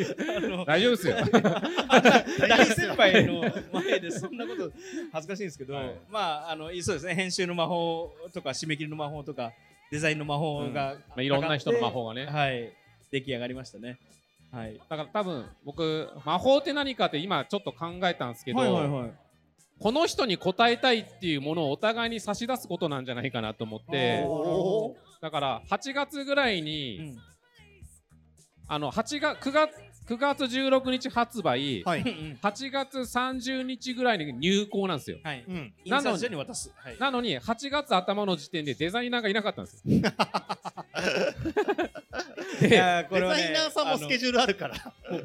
[0.66, 1.16] 大丈夫ですよ。
[2.48, 3.40] 大先輩の
[3.72, 4.72] 前でそんなこと
[5.12, 5.96] 恥ずかしいんですけど、はい。
[6.10, 7.14] まああのそうですね。
[7.14, 9.52] 編集の魔法とか締め切りの魔法とか
[9.90, 12.26] デザインの魔法が、まあ、いろんな人の魔法がね。
[12.26, 12.72] はい。
[13.10, 13.98] 出来上がりましたね。
[14.52, 14.78] はい。
[14.88, 19.12] だから多分僕魔法って何かって今ちょっと考えたんですけど、はいはいはい。
[19.80, 27.18] この人に答えたいっていうものをお互いに差し出すことなんじゃないかなと思っておだから8月ぐらいーに、うん。
[28.70, 29.72] あの8月9月
[30.08, 32.00] 9月16日発売、はい。
[32.00, 35.18] うん8月30日ぐらいに入稿なんですよ。
[35.22, 35.44] はい。
[35.46, 35.74] うん。
[35.84, 36.72] 印刷所に渡す。
[36.76, 36.96] はい。
[36.98, 39.82] なのに8月頭の時点でデザイナーがいなかったんです。
[39.84, 39.98] よ
[42.60, 44.74] いやーこデれはねザイナーさんもスケジュールあるから。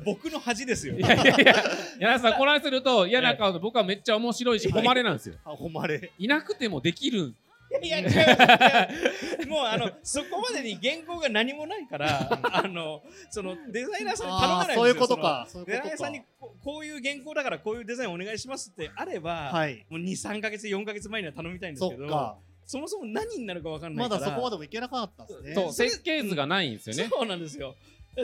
[0.06, 0.96] 僕の恥ですよ。
[0.98, 1.56] いやいやいや
[2.00, 4.84] 柳さんこれすると嫌な顔で僕はめっちゃ面白いしはい。
[4.84, 5.36] 誉れなんですよ。
[5.46, 6.12] あ誉れ。
[6.18, 7.34] いなくてもできる
[7.82, 9.48] いや違う違う。
[9.48, 14.84] もうあのそこまでに原稿が何もないからあのそのデザイナーさんに頼まないんですよ。
[14.84, 15.48] そういうことか。
[15.50, 15.88] そのそういうことか。
[15.88, 19.86] デザイナーさんにここういう原稿だからこういうデザインお願いしますってあれば、はい。
[19.90, 24.22] もう23か月4か月前には頼みたいんですけどそもそも何になるか分かんないまから。
[24.22, 25.54] だそこまでもいけなかったんですね。
[25.56, 27.10] そう設計図がないんですよね。
[27.12, 27.76] そうなんですよ。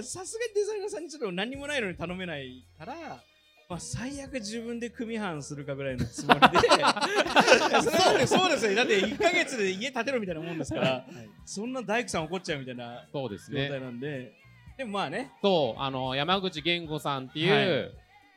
[0.02, 3.24] さすがにデザイナーさんにちょっと何もないのに頼めないから
[3.70, 6.48] まあ、最悪自分で組版するかぐらいのつもりで。
[7.84, 10.90] それはねそうですよだって1か月で家建てろみたいなもんですから。
[10.90, 11.06] はい。
[11.46, 14.34] そんな大工さん怒っちゃうみたいなそうです状態ねなんで、
[14.76, 17.92] でもまあね、そうあの山口健吾さんっていう、はい。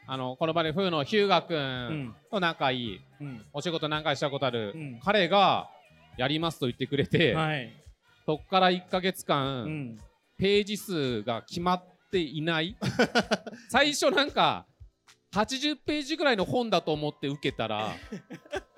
[0.06, 1.60] あのこの場で風の日向くうん。
[2.08, 3.46] んと仲いい、うん。
[3.54, 5.00] お仕事何回したことある、うん。
[5.02, 5.70] 彼が
[6.18, 7.72] やりますと言ってくれて、はい。
[8.26, 9.98] そっから1ヶ月間、うん、
[10.36, 12.76] ページ数が決まっていない。
[13.70, 14.66] 最初なんか
[15.32, 17.94] 80ページぐらいの本だと思って受けたら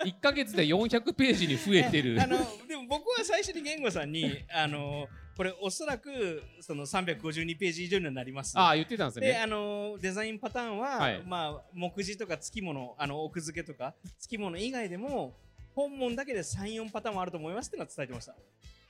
[0.03, 2.21] 1ヶ月で400ページに増えてる。
[2.21, 2.37] あの
[2.67, 8.57] でも僕は最初に言語さんにあのこれおそらくその352ページ以上にはなります。
[8.57, 11.23] ああ言ってたんですよでねあのデザインパターンは、はい。
[11.27, 15.35] まあ目次とか付き物あの奥付けとか付き物以外でも
[15.75, 18.33] 本文だけで34パターンもあると思いますってのは伝えてました。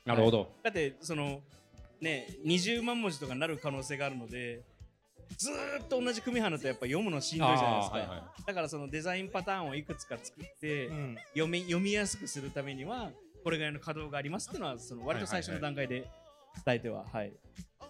[0.06, 1.42] なるほど、だってその
[2.00, 4.62] ね20万文字とかになる可能性があるので
[5.38, 11.18] ずーっと同じ組版だとやっぱ 読むのしんどいじゃないですか、はいはだからそのデザインパターンをいくつか作って、うん。
[11.30, 13.12] 読み読みやすくするためには
[13.44, 16.10] これぐらいの稼働がありますっていうのはその割と最初の段階で
[16.66, 17.34] 伝えては、はい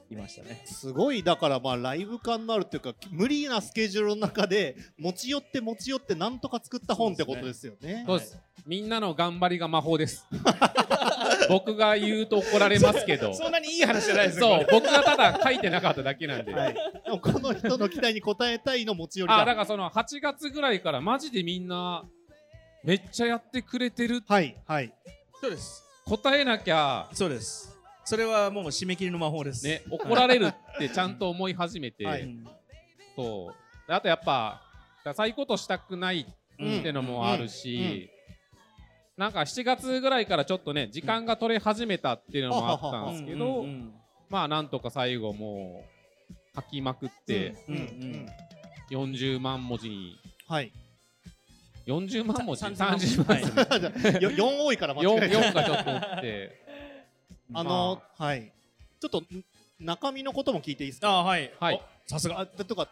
[0.10, 0.62] いましたね。
[0.66, 8.04] すごいだからまあライブ感のあるっていうか無理なスケジュールの中で持ち寄って持ち寄ってなんとか作った本ってことですよね。
[8.06, 10.28] そうです、みんなの頑張りが魔法です
[11.50, 14.48] 僕が言うと怒られますけど そんなにいい話じゃないですよ。
[14.48, 19.42] そう僕がただ書いてなかっただけなんで、はい、でもこの人の期待に応えたいの持ち寄りだ。
[19.42, 22.04] あだからその8月ぐらいからマジでみんな
[22.84, 24.94] めっちゃやってくれてるはいはい。
[25.42, 25.84] そうです。
[26.06, 27.76] 答えなきゃそうです。
[28.04, 29.66] それはもう締め切りの魔法です。
[29.66, 32.48] ね怒られるってちゃんと思い始めて、はいうん
[33.16, 34.62] そうであとやっぱ
[35.16, 38.15] そういうことしたくないってのもあるし、うんうん
[39.18, 43.66] なんか7月ぐらいからちょっとね時間が取れ始めたっていうのもあったんですけど、
[44.30, 45.86] まあなんとか最後も
[46.30, 48.28] う書きまくってうんうん
[48.92, 50.18] 40万文字に。
[50.48, 50.72] はい。
[51.88, 52.62] 40万文字？
[52.62, 53.00] さ30万。
[53.00, 55.40] 字じゃあよ4多いから間違4えた。
[55.40, 56.66] 4がちょっと多くて。
[57.54, 58.52] あの、はい。
[59.00, 59.26] ちょっとん
[59.80, 61.10] 中身のことも聞いていいですか？
[61.10, 61.52] あはい。
[61.60, 61.82] はい。
[62.08, 62.46] おさすが。
[62.46, 62.88] とか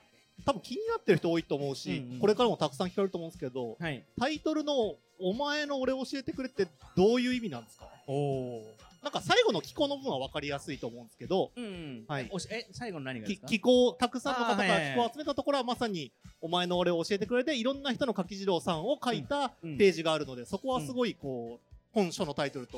[0.46, 2.19] 多分気になってる人多いと思うし、うんうん。
[2.19, 4.04] これからもたくさん聞かれると思うんですけどはい。
[4.19, 6.67] タイトルの「お前の俺教えてくれ」って
[6.98, 7.88] どういう意味なんですか？
[8.08, 8.63] おお
[9.04, 12.28] なんか最後の気候の部分は分かりやすいと思うんですけどうんはい。
[12.32, 13.48] おしえ最後の何ができすか？
[13.48, 19.78] 気候たくさんの方から気候を集めたところはまさに「お前の俺を教えてくれ」でいろんな人の柿次郎さんを書いたうん。
[19.78, 22.78] ページがあるのでそこはすごいこう本書のタイトルと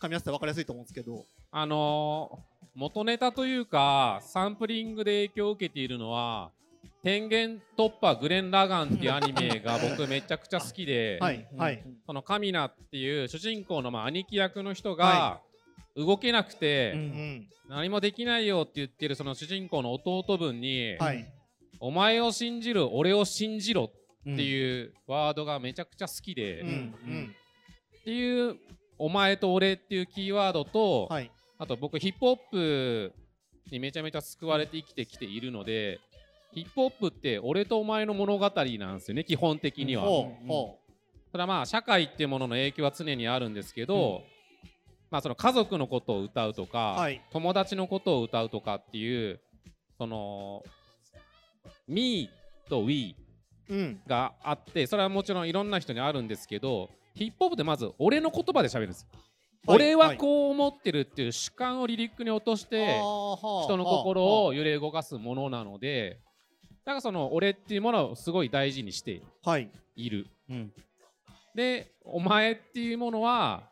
[0.00, 1.24] 噛み合わせて分かりやすいと思うんですけど。
[1.50, 6.50] あのー元ネタというかサンプリングで影響を受けているのは
[7.04, 11.84] 天元突破グレン・ラガンっていうアニメが僕めちゃくちゃ好きで、はいはい。
[12.06, 15.40] そのカミナっていう主人公のまあ兄貴役の人が
[15.94, 21.30] 動けなくて、何もできないよって言ってるその主人公の弟分に、はい。
[21.78, 27.36] お前を信じる俺を信じろっっていうワードがめちゃくちゃ好きで、うんうん。
[28.00, 28.56] っていう
[28.98, 31.30] お前と俺っていうキーワードと、はい。
[31.58, 33.12] あと僕ヒップホップ
[33.70, 36.00] にめちゃめちゃ救われて生きてきているので
[36.54, 40.02] ヒップホップって俺とお前の物語なんですよね基本的には。
[40.02, 40.78] ほうほ
[41.32, 44.22] それはまあ社会っていうものの影響は常にあるんですけど、
[45.10, 47.20] まあその家族のことを歌うとか、はい。
[47.30, 49.40] 友達のことを歌うとかっていう
[49.98, 50.62] その
[51.88, 52.30] me
[52.68, 53.16] と we
[53.68, 54.00] ううん。
[54.06, 59.08] があってそれはもちろんいろんな人にあるんですけどヒップホップでまず俺の言葉で喋るんですよ。
[59.12, 59.24] はい
[59.66, 66.33] 俺はこう思ってるっていう主観をリリックに落として人人の心を揺れ動かすものなのでだ
[66.92, 69.70] からその俺っていうものをすごい大事にしてはい。
[69.96, 70.26] いる。
[70.50, 70.72] うん。
[71.54, 73.70] で、お前っていうものは、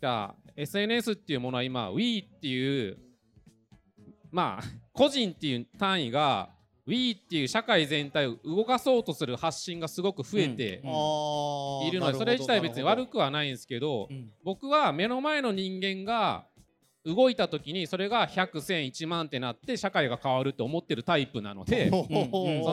[0.00, 2.98] じゃあ、SNS っていうものは今、We っていう、
[4.30, 6.50] まあ、 個人っていう単位が、
[6.86, 10.82] We っていう社会全体を動かそうとする発信がすごく増えて
[11.86, 14.30] いるので、それ自体別に悪くはないんですけどう、ん。
[14.42, 16.46] 僕は目の前の人間が
[17.04, 22.06] 動いた時にそれが100、1000、1万ってなって社会が変わると思ってるタイプなので、そ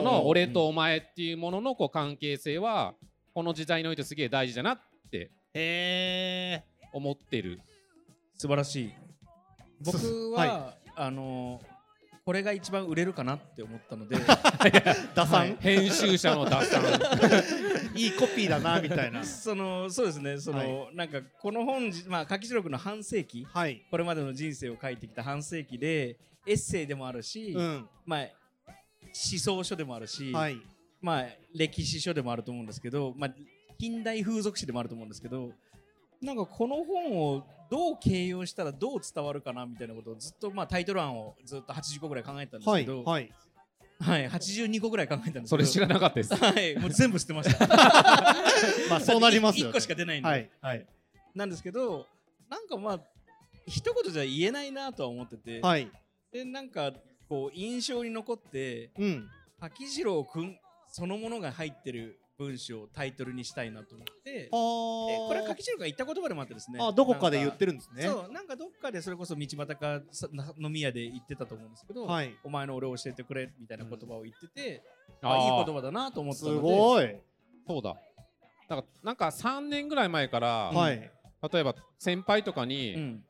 [0.02, 2.94] の俺とお前っていうもののこう関係性は、
[3.34, 6.64] この時代においてすげえ大事だなってへえ。
[6.92, 7.60] 思ってる。
[8.34, 8.92] 素晴らしい。
[9.84, 11.60] 僕は、はあの
[12.24, 14.16] これが一番売れるかなって思ったので
[15.14, 15.56] 打算、はい。
[15.58, 16.80] 編集者の打算。
[17.96, 19.24] い、いコピーだなみたいな。
[19.24, 20.38] そのそうですね。
[20.38, 23.84] その、なんかこの本じまあ柿次郎君の半世紀はい。
[23.90, 27.88] これまでの人生を書いてきた半世紀でエッセイでもあるし、うん。
[28.06, 28.28] まあ
[28.68, 30.60] 思想書でもあるし、はい。
[31.00, 33.34] まあ歴史書でもあると思うんですけど、まあ
[33.80, 35.50] 近代風俗史でもあると思うんですけど、
[36.20, 43.32] なんかこの本をどう形容したらどう伝わるかなみたいなことをずっとまあタイトル案をずっと80個ぐらい考えたんですはいけど、はい
[43.98, 46.34] はい、82個ぐらい考えたんですけど、それ知らなかったです。
[46.34, 47.66] はい、もう全部捨てました。
[48.90, 50.86] まあそうなりますよ、ね、1個しか出ないんで、はいはい。
[51.34, 52.06] なんですけど、
[52.50, 53.00] なんかまあ
[53.66, 55.90] 一言じゃ言えないなとは思ってて、はい。
[56.30, 56.92] でなんか
[57.26, 59.30] こう印象に残ってうん。
[59.60, 60.58] 柿次郎くん
[60.88, 64.30] そのものが入ってる文章をタイトルにしたいなと思って。
[64.30, 66.78] あえーこれは柿次郎が言った言葉でもあってですね。
[66.80, 68.04] あどこかで言ってるるんですね。
[68.04, 72.36] そうなんかどっかでそれこそ道端かさな飲み屋で言ってたと思うんですけど、はい。
[72.44, 74.82] お前の俺を教えてくれみたいな言葉を言ってて、
[75.22, 76.60] ああいいー言葉だなと思ったすので。
[76.60, 77.16] ごい、
[77.66, 77.96] そうだ。
[78.68, 81.10] だからなんか3年ぐらい前から、はい。
[81.52, 83.24] 例えば先輩とかに、うん。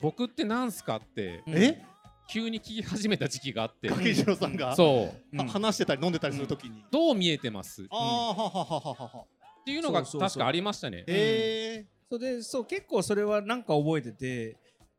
[0.00, 1.84] 僕ってなんすかってうんえ？
[2.30, 4.76] 急に聞き始めた時期があって、柿次郎さんが？
[4.76, 5.36] そう。
[5.36, 5.46] うん。
[5.46, 7.82] は話してたり飲んでたりするときに、どう見えてます？
[7.82, 9.24] っああはははははは。
[9.64, 10.98] ていうのが確かありましたね。
[10.98, 14.56] へえそれでそう結構それはなんか覚えてて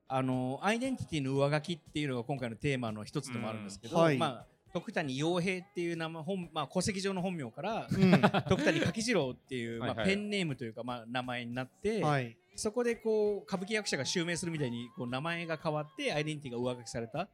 [0.07, 4.17] あのアイデンティティの上書きっていうのが今回のテーマの一つでもあるんですけど、うんはい。
[4.17, 8.11] まあ徳谷洋平っていう名前本、まあ、戸籍上の本名からうん。
[8.49, 12.37] 徳谷柿次郎っていう、まあ、ペンネームというか、まあ、名前になって、はい。
[12.55, 17.29] そこでこう歌舞伎役者が襲名するみたいにこう名前が変わってアイデンティティが上書きされた。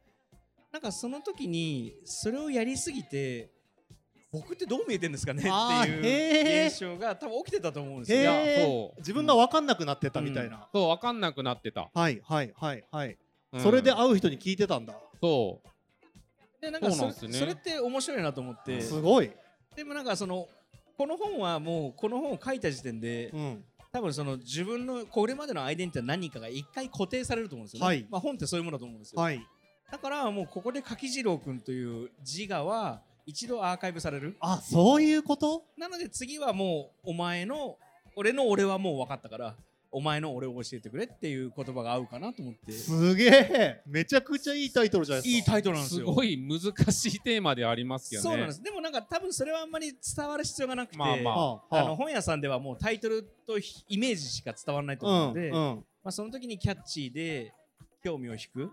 [0.72, 3.50] なんかその時にそれをやりすぎて
[4.30, 8.32] 僕ってどう見えてんですかねっていう現象が多分起きてたと思うんですよ。
[8.64, 8.98] そう。
[9.00, 11.90] 自分が分かんなくなってたみたいな、そう分かんなくなってた。
[11.94, 13.18] はいはいはいはい、
[13.52, 13.60] うん。
[13.60, 14.94] それで会う人に聞いてたんだ。
[15.20, 15.68] そう
[16.60, 17.38] でなんかそれそうなんですよね。
[17.38, 18.80] それって面白いなと思って。
[18.80, 19.30] すごい、
[19.76, 20.48] でもなんかその
[20.96, 28.06] この本はもうこの本を書いた時点でうん、多分その自分のこれまでのアイデンティティは何かが一回固定されると思うんですよね、はい。
[28.10, 29.40] まあ、本ってそういうものだと思うんですよ、はい。
[29.90, 34.36] だからもうここで柿次郎君という自我は一度アーカイブされる。
[34.40, 35.64] あそういうこと？
[35.76, 37.76] なので次はもうお前の
[38.16, 39.54] 俺の俺はもう分かったから
[39.90, 42.72] お前の俺を教えてくれっていう言葉が合うかなと思って。
[42.72, 43.82] すげえ。
[43.86, 45.38] めちゃくちゃいいタイトルじゃないですか。
[45.38, 46.06] いいタイトルなんですよ。
[46.06, 46.60] すごい難
[46.92, 48.28] しいテーマではありますけどね。
[48.28, 48.62] そうなんです。
[48.62, 51.74] でもなんか多分それはあんまり伝わる必要がなくて、まあまはあ。
[51.76, 55.76] はあの本屋さんではもうタイトルとイメージしか伝わらないと思うので、うんうん。
[55.76, 57.54] まあ、その時にキャッチーで
[58.04, 58.70] 興味を引く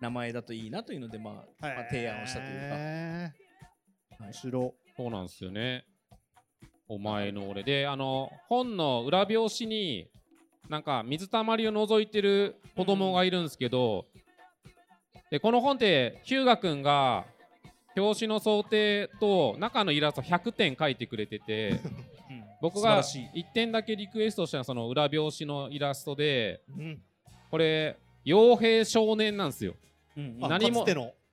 [0.00, 2.76] 名前だといいなというので、まあまあ、提案をしたというか。
[2.76, 4.24] へー。
[4.24, 5.84] 面白そうなんですよね。
[6.88, 7.62] お前の俺。
[7.62, 10.10] で、あの、本の裏表紙に、
[10.68, 14.06] なんか水たまりを覗いてる子供がいるんですけど、
[15.30, 17.24] で、この本って、ヒューガ君が、
[17.96, 21.80] 表紙の想定と中のイラスト100点描いてくれてて、
[22.60, 23.40] 僕が素晴らしい。
[23.40, 27.02] 1点だけリクエストしたのはその裏表紙のイラストで、うん。
[27.50, 29.74] これ、傭兵少年なんですよ。
[30.16, 30.38] うん。
[30.42, 30.84] あ何も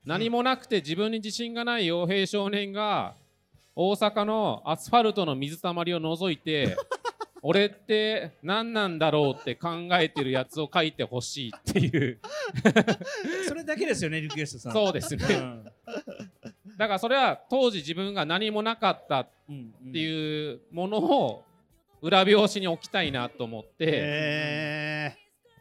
[0.04, 3.14] 何もなくて自分に自信がない傭兵少年が
[3.74, 6.76] 大阪のアスファルトの水たまりを覗いて
[7.46, 12.18] 俺って何なんだろうって考えてるやつを書いてほしいっていう。
[13.46, 14.72] それだけですよねリクエストさん。
[14.72, 15.26] そうですね。
[15.28, 15.64] うん。
[16.78, 21.44] だからそれは当時自分が何もなかったっうんていうものを
[22.00, 23.74] 裏表紙に置きたいなと思って。
[23.80, 25.16] へ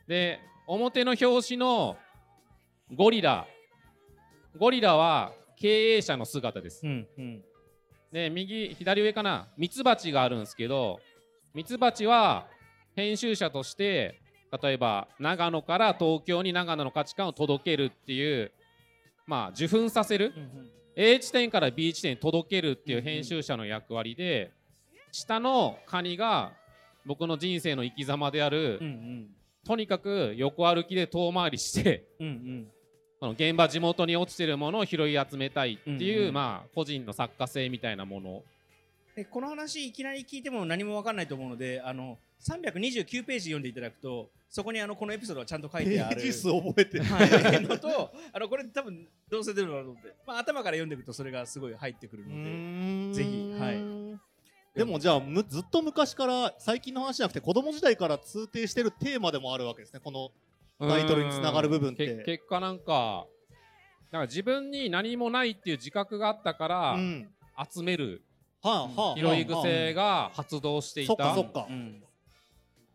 [0.08, 1.98] で表の表紙の
[2.93, 3.46] ゴリラ。
[4.58, 6.88] ゴリラは経営者の姿です。
[6.88, 7.43] うんうん。
[8.13, 9.50] で右左上かな。
[9.58, 11.02] ミツバチがあるんですけど
[11.53, 12.47] ミツバチは
[12.95, 14.19] 編集者として
[14.63, 18.51] 例えば長野から東京に長野の価値観を届けるっていう
[19.27, 24.51] まあ受粉させるうん A 地点から B 地点に届けるっていう編集者の役割で
[25.11, 26.51] 下のカニが
[27.05, 29.27] 僕の人生の生き様であるうんうん。
[29.65, 32.67] とにかく横歩きで遠回りしてうんうん。
[33.19, 36.33] その現場地元に落ちてるものを拾い集めたいっていう、うんうん。
[36.33, 38.43] まあ個人の作家性みたいなもの
[39.15, 46.21] でこの話いきなり聞いても何も分かんないと思うのであの329ページ読んでいただくとそこにあのこのエピソードがちゃんと書いペてある。
[46.21, 47.04] ージ数覚えてる。
[47.06, 47.30] はい、
[47.63, 54.78] のとあのこれ多分どうせ出るだろうと思って、まあ、頭から読んでいくとそれがすごい入ってくるうのでぜひはい。
[54.78, 60.32] でもじゃあむずっと昔から最近の話じゃなくて子供時代から通底してるテーマでもあるわけですねこの
[60.80, 62.23] タイトルにつながる部分って。
[62.26, 63.26] 結果なんか
[64.12, 67.30] だから自分に何もないっていう自覚があったからうん。
[67.71, 68.23] 集める
[68.63, 71.67] 拾い癖が発動していそっかたそっか。
[71.69, 72.02] うん。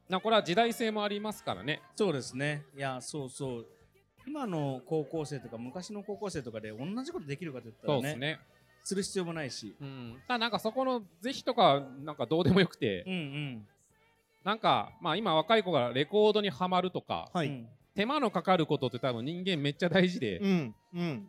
[0.08, 1.82] なこれは時代性もありますからね。
[1.94, 2.64] そうですね。
[2.76, 3.66] いやそうそう。
[4.26, 8.40] 今の高校生とか昔の高校生とかで同じことできるかといったらねそうですね。
[8.84, 9.76] する必要もないし。
[9.80, 10.16] うん。
[10.26, 13.04] ただなんかそこの是非とかなんかどうでもよくて。
[13.06, 13.68] うんうん。
[14.44, 17.48] なんかまあ今若い子がレコードにはまるとかはい。
[17.48, 20.38] うん手間のかかることって多分人間めっちゃ大事で。
[20.38, 21.28] うんうん。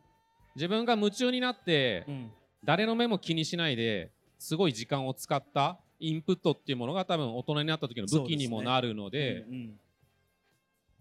[0.56, 2.32] 自分が夢中になってうん。
[2.64, 9.80] 誰の目も気にしないですごい時間を使ったインプットっていうものが多分大人になった時の武器にもなるのでうんうん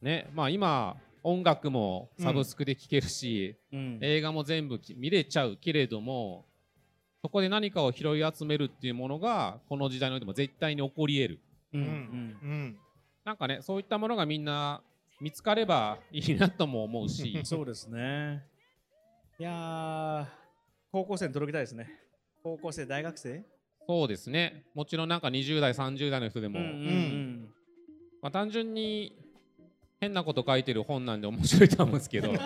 [0.03, 3.99] ねまあ今音楽もサブスクで聴けるし、うん。
[4.01, 6.45] 映画も全部き見れちゃうけれども
[7.23, 11.41] そこで何かを拾い集めるっていうものがこの時代においても絶対に起こり得る。
[11.75, 11.81] うん。
[11.81, 12.79] うんうん。
[13.25, 14.81] なんかねそういったものがみんな
[15.21, 17.41] 見つかればいいなとも思うし。
[17.45, 18.45] そうですね。
[19.39, 20.27] いやー
[20.91, 22.08] 高校生に届けたいですね
[22.49, 23.45] 高校生大学生？
[23.87, 24.65] そうですね。
[24.75, 27.49] もちろんなんか20代30代の人でも、うんうん
[28.23, 29.15] まあ、単純に
[30.01, 32.37] 変なこと書いてる本なんで面白いと思うんですけど、 うん、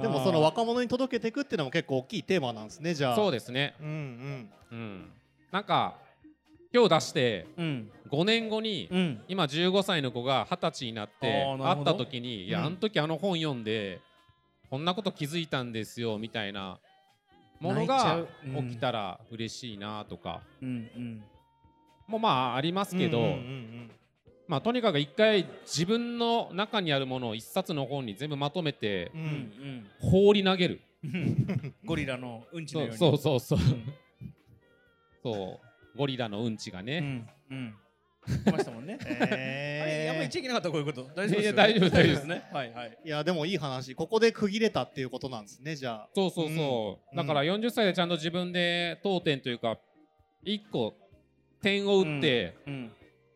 [0.00, 3.16] でもその若者に届けていくっていうのも結構大きいテーマなんですねじゃあ。
[3.16, 4.50] そうですね、うんうん。
[4.70, 5.12] うん、
[5.52, 5.98] なんか
[6.72, 7.90] 今日出してうん。
[8.10, 9.22] 5年後にうん。
[9.28, 12.66] 今15歳の子が20歳になって会った時に「いやうん。
[12.66, 14.00] あの時あの本読んで
[14.70, 16.80] こんなこと気づいたんですよ」みたいな
[17.60, 18.28] ものがう。
[18.46, 18.68] うん。
[18.70, 20.42] 起きたら嬉しいなとか。
[20.62, 21.24] うんうん。
[22.06, 23.90] もまあありますけど、うんうん
[24.46, 29.30] まあとにかく一回自分の中にあるものを一冊の本に全部まとめてうんううん。
[29.30, 30.80] ん放り投げる。
[31.02, 32.98] う んゴリラのうんちのそうように。
[32.98, 33.58] そうそうそう。
[33.58, 33.94] うん。
[35.22, 35.60] そ
[35.94, 35.98] う。
[35.98, 37.58] ゴリラのうんちがうね、んうん。
[37.58, 37.83] 言って
[38.50, 38.98] ましたもんね。
[39.02, 41.02] あれへーやっぱり言っちゃいけなかったこういうこと。
[41.14, 42.42] 大丈夫ですよいや大丈夫大丈夫ですね。
[42.52, 42.98] はいはい。
[43.04, 43.94] いやでもいい話。
[43.94, 46.08] ここで区切れたっていうことなんですねじゃあ。
[46.14, 47.16] そうそうそう、うん。
[47.16, 49.78] だから40歳でちゃんと自分で当点というか
[50.42, 50.96] 一個
[51.62, 52.92] 点を打って、うん。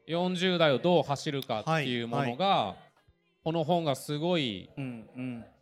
[0.09, 2.77] 40代をどう走るかっていうものが、
[3.45, 4.71] この本がすごい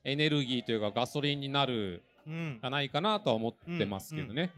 [0.05, 4.53] エネルギーというかガソリンになるじゃないかなとは思ってますけどね、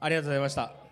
[0.00, 0.87] ありがとうございました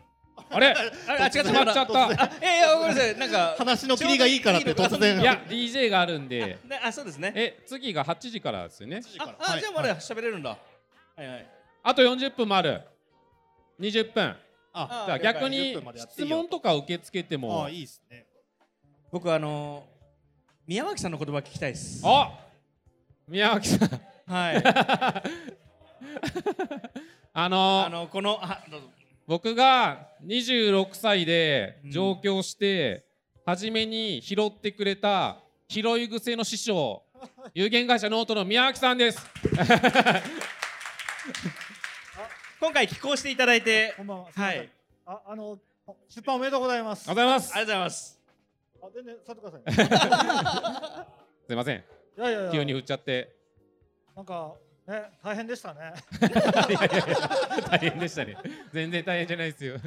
[0.50, 0.68] あれ？
[1.08, 1.40] あれあ違った。
[1.42, 2.08] 止まっちゃった。
[2.08, 3.16] あいやごめんなさい。
[3.18, 5.20] なんか話の切りがいいからって突然。
[5.20, 6.58] いや DJ があるんで。
[6.64, 7.32] ねあそうですね。
[7.34, 9.00] え次が8時からですよね。
[9.18, 10.50] ああじゃあまだ喋れるんだ。
[10.50, 10.58] は
[11.18, 11.46] いはい。
[11.82, 12.82] あと40分もある。
[13.80, 14.36] 20分。
[14.72, 17.64] あじゃあ逆に10分までやってい質問とか受け付けてあも。
[17.64, 18.26] あいいですね。
[19.10, 19.86] 僕あの
[20.66, 22.02] 宮脇さんの言葉聞きたいです。
[22.04, 22.38] あ
[23.28, 23.88] 宮脇さん。
[24.32, 24.62] はい。
[27.32, 28.88] あのあのこのあどうぞ
[29.26, 33.04] 僕が26歳でうん上京して、
[33.44, 37.02] 初めに拾ってくれた拾い癖の師匠
[37.54, 39.18] 有限会社ノートの宮脇さんです
[42.60, 44.32] 今回寄稿していただいてこんばんは。
[44.32, 44.70] すみませんはい
[45.06, 45.58] あ、あの、
[46.08, 47.08] 出版おめでとうございます。
[47.08, 48.20] ありがとうございますありがとうございます
[48.82, 49.58] あ全然、座ってくださ
[51.04, 51.06] い。
[51.46, 51.82] すいませんい
[52.20, 52.50] やいやいや。
[52.52, 53.36] 急に振っちゃって
[54.16, 54.54] なんか、
[54.86, 55.94] ね、大変でしたね。
[56.20, 58.36] いやいやいや大変でしたね。
[58.72, 59.76] 全然大変じゃないですよ。
[59.76, 59.78] い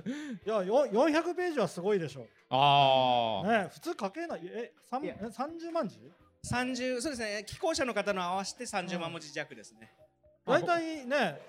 [0.50, 2.28] や、よ、400ページはすごいでしょ。
[2.50, 5.16] ああ、ね、普通書けない、え、三、いや。
[5.22, 5.97] え30万字
[6.45, 7.43] ？30そうですね。
[7.47, 9.89] 寄稿者の方の合わせて30万文字弱ですね、
[10.45, 11.39] 大体ね、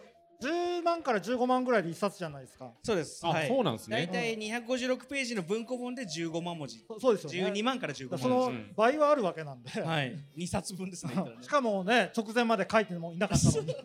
[0.40, 2.70] 10万から15万ぐらいで一冊じゃないですか。
[2.82, 7.52] そうですあ、はいそうなんですね大体256ページの文庫本で15万文字そそうですよね。
[7.52, 9.70] 12万から15だからそ万文のうん倍はあるわけなんで。
[9.70, 13.74] 字はい2冊分ですね しかもね、直前まで書いてもいなかったのに。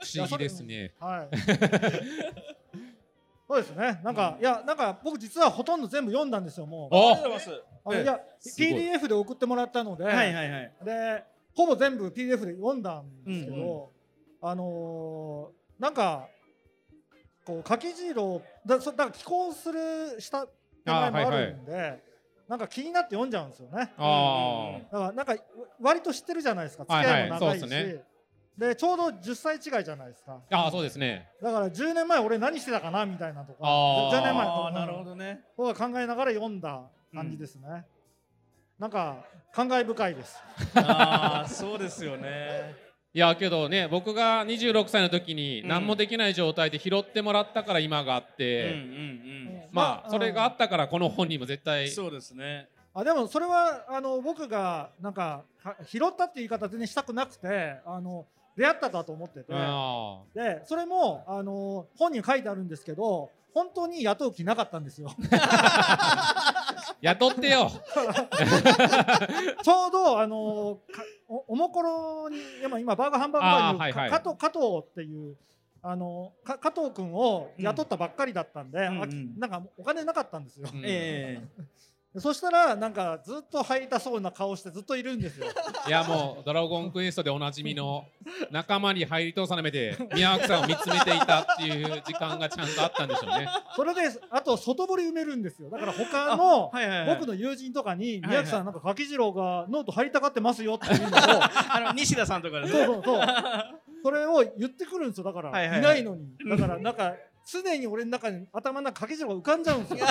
[0.00, 1.36] 不思議ですねはい。
[3.46, 4.00] そうですね。
[4.04, 6.66] なんか、いや、なんか、僕実はほとんど全部読んだんですよ。
[6.66, 6.94] もう。
[6.96, 10.04] あありがとうございますええあのいや、すごい PDF で送ってもらったので。
[10.04, 13.88] はいはいはいでほぼ全部 PDF で読んだんですけど、うんう
[14.42, 16.28] あのーなんか
[17.46, 20.46] こう書き汁をだそだから寄稿するした
[20.84, 22.02] 手前もあるんで、
[22.46, 23.92] なんか気になって読んじゃうんですよね。
[23.96, 25.36] あだからなんか
[25.80, 28.04] 割と知ってるじゃないですか付はいはいき合いも長いし、そうっすね。
[28.58, 30.38] でちょうど10歳違いじゃないですか。
[30.50, 31.28] あああそうですね。
[31.42, 33.58] だから10年前俺何してたかなみたいなとか。
[33.62, 34.18] あー。
[34.18, 35.40] 10年前ああなるほどね。
[35.56, 36.82] とか考えながら読んだ
[37.14, 37.86] 感じですね、
[38.78, 39.24] なんか
[39.54, 40.36] 感慨深いです。
[40.74, 45.68] ああそうですよねいやけどね僕が26歳の時にうん。
[45.68, 52.68] 何もできない状態で拾ってもらったから今があっうんうんて、まあそれがあっったからこの本にも絶う対んそうですね。
[52.94, 59.46] あでもそれはあの僕がなんかは拾ったっていう言い方全然したくなくてあの出会っただと思ってて。
[59.50, 65.10] あでそれもあの本に書いてあるんですけど本当に雇う気なかったんですよ。
[65.32, 66.54] あ
[67.02, 67.70] 雇ってよ。
[69.62, 74.10] ちょうどあのかおおもころに今今バーガーハンバーグバーにはいはい。
[74.10, 75.36] か加藤加藤っていう
[75.82, 80.82] あのか加藤君を雇ったばっかりだったんで、うんなんかお金なかったんですよ、うん。
[80.84, 81.64] えで
[82.18, 85.46] そしたらなんかずっと入りたそうな顔してずっといるんですよ。
[85.86, 88.04] いやもう「ドラゴンクエスト」でおなじみの
[88.50, 93.48] 仲間に入り通さない目で宮脇さんを見つめていたっていう時間がちゃんとあったんでしょうね。
[93.76, 94.00] それで
[94.30, 95.70] あと外堀埋めるんですよ。
[95.70, 97.16] だから他の はいはいはい。
[97.16, 101.10] 僕の友人とかにはい宮城さんなんか柿次郎がノート入りたがってますよっていうのを。
[101.14, 102.86] あの西田さんとかですね。
[102.86, 103.22] そうそうそう。
[104.02, 105.24] それを言ってくるんですよ。
[105.24, 105.78] だから、はいはいはい。
[105.78, 106.26] いないのに。
[106.48, 107.14] だからなんか
[107.46, 110.06] 常に俺の中に頭の中柿次郎が浮かんじゃうんですよ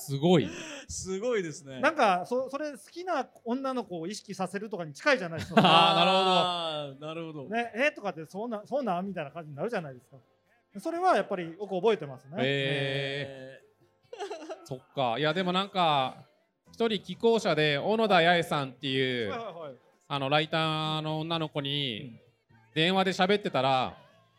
[0.00, 0.48] すごい。
[0.88, 1.80] すごいですね。
[1.80, 5.60] なんかそそれ好きな女の子を意識させるとかに近いじゃないですか。
[5.62, 7.48] ああーなるほど。
[7.48, 10.16] ねえとかってそうなそうなんみたいな感じになるじゃないですか。
[10.78, 15.18] それはやっぱりよく覚えてますね、えー、そっか。
[15.18, 16.24] いやでもなんか
[16.72, 19.72] 一人寄稿者で小野田八重さんっていうはいはいはい。
[20.08, 22.18] あのライターの女の子に
[22.74, 23.96] 電話で喋ってたら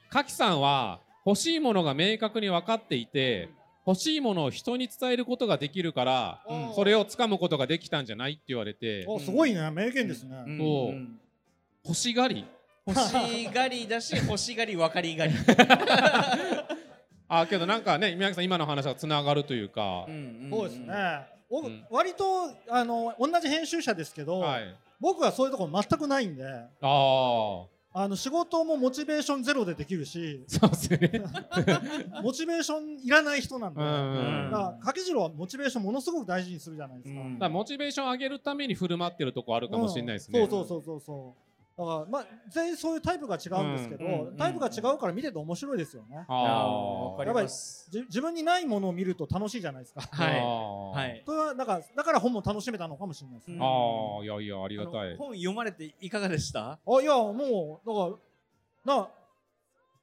[0.09, 3.49] 柿さんは欲しいものが明確に分かっていて
[3.85, 6.75] 欲しいものを人に伝えることができるからうん。
[6.75, 9.05] それを掴むことができたんじゃないって言われて。
[9.07, 10.57] おすごいね名言ですね、うん。
[10.57, 10.67] そう。
[10.89, 11.19] うん
[11.83, 12.45] 欲しがり。
[12.85, 15.33] 欲しがりだし 欲しがり分かりがり。
[17.27, 20.05] あけどなんかね宮城さん今の話はつながるというか、
[20.49, 20.93] そうですね、
[21.49, 21.85] 僕うん。
[21.89, 24.75] 割とあの同じ編集者ですけど、はい。
[24.99, 26.43] 僕はそういうところ全くないんで。
[26.45, 31.23] あああの仕事もモチベーションゼロでできるしそうですね。
[32.23, 33.87] モチベーションいらない人なんで、うん。
[33.87, 37.19] うんだから柿次郎はモチベーションものすごく大事にするじゃないですか。
[37.19, 37.33] うん。
[37.33, 40.49] だからモチベーション上げるために振る舞ってるとこあるかもしれないですね、うん。
[40.49, 41.50] そうそうそうそうそう。
[41.77, 46.25] だからまあ全員そういうタイプが違うんですけど、うんうんタイプが違うから見てて面白いですよね。
[46.27, 47.87] あわかあります。
[47.89, 50.01] じ自分にないものを見ると楽しいじゃないですか。
[50.01, 50.39] はい。
[50.39, 50.91] あー。
[50.91, 51.23] はい。
[51.25, 53.55] それはだからだから本も楽しめたのかもしれないですね。
[53.57, 53.63] うん。
[53.63, 53.65] あ
[54.21, 55.15] あいやいやありがたい。
[55.17, 56.71] 本読まれていかがでした？
[56.71, 58.17] あいやもうだか
[58.85, 59.07] らな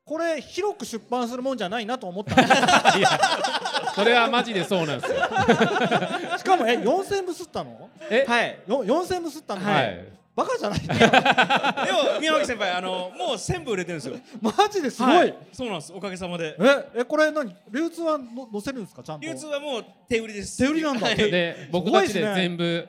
[0.05, 2.41] これ広く出版するもんじゃないなと思った
[2.97, 3.21] いや
[3.95, 5.19] それはマジでそうなんですよ。
[6.39, 7.91] しかもえ4000部吸ったの？
[8.11, 8.25] え？
[8.27, 8.59] はい。
[8.67, 10.09] よ4000部吸ったの、はい
[10.39, 10.87] バカじゃないで
[11.93, 14.17] も 宮脇先輩あのもう1000部売れてるんですよ。
[14.41, 15.35] マジですごい、はい。
[15.53, 15.93] そうなんです。
[15.93, 16.57] おかげさまで。
[16.61, 17.53] ええこれ何？
[17.73, 19.03] 流通はの載せるんですか？
[19.03, 19.27] ちゃんと。
[19.27, 20.59] 流通はもう手売りです。
[20.59, 21.09] 手売りなんだ。
[21.09, 21.17] はい。
[21.17, 22.87] 手で僕たちで全部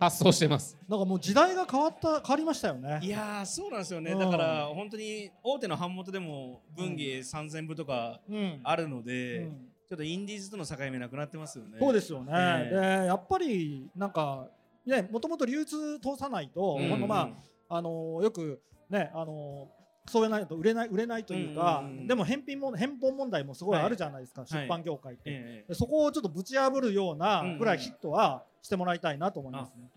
[0.00, 0.76] 発想してます。
[0.88, 2.98] なんかもう時代が変わった変わりましたよね。
[3.00, 4.10] いやーそうなんですよね。
[4.10, 4.18] うん。
[4.18, 8.60] だから本当に大手の版元でも文芸3000部とかうん。
[8.64, 9.68] あるので、うん。
[9.88, 11.78] ちょっとインディーズとの境目なくなってますよね。
[11.80, 13.00] そうですよね、ええ。
[13.02, 14.48] でやっぱりなんか
[14.88, 17.30] ねもともと流通通さないと、うんほんとま
[17.68, 18.60] ああのよく
[18.90, 19.68] ねあの
[20.08, 22.06] そうやないと売れない売れないというか、うんうんうん。
[22.06, 24.46] でも返品も返本問題もすごいあるじゃないですか、い。
[24.46, 27.58] 出版業界って、ええでそこをちょっとぶち破るようなうんうん。
[27.58, 29.90] ぐらいヒットはしてもらいたいなと思いますね。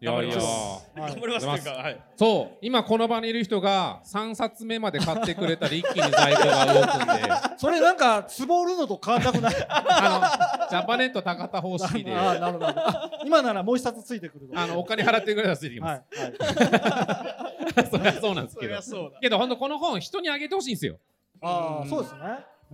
[0.00, 0.34] いやいや。
[0.34, 0.46] 頑張ります。
[0.46, 2.58] はい頑張りますというか、はい、そう。
[2.60, 9.54] 今この場にいる人が3冊目まで買ってくれたら一気に在庫が動くんでそれなんかつぼ売るのと変わんなくない？
[9.68, 12.14] あのジャパネット高田方式で。
[12.14, 12.66] あなるほど。
[12.68, 14.66] あ今ならもう一冊ついてくると。
[14.66, 17.84] のお金払ってくれたらついてきはいまはい。
[17.84, 18.72] す、 そりゃそうなんですそけど。
[18.72, 19.20] りゃそうだ。
[19.20, 20.98] けど本当この本人にあげてほしいんですよ。
[21.40, 21.86] あうん。
[21.86, 22.20] あそうですね。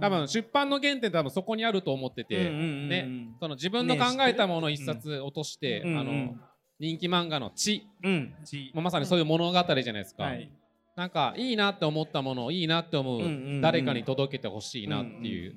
[0.01, 3.09] 多分出版の原点多分そこにあると思ってて、ね。
[3.41, 5.99] その自分の考えたものを一冊落として、うん。
[5.99, 6.35] あの
[6.81, 8.35] 人気漫画の「血うん。
[8.45, 10.51] ち」もうまさにそういう物語じゃないですか、はい。
[10.97, 15.57] なんかいいなって思ったものをいいなって思う誰かに届けてほしいなっていう。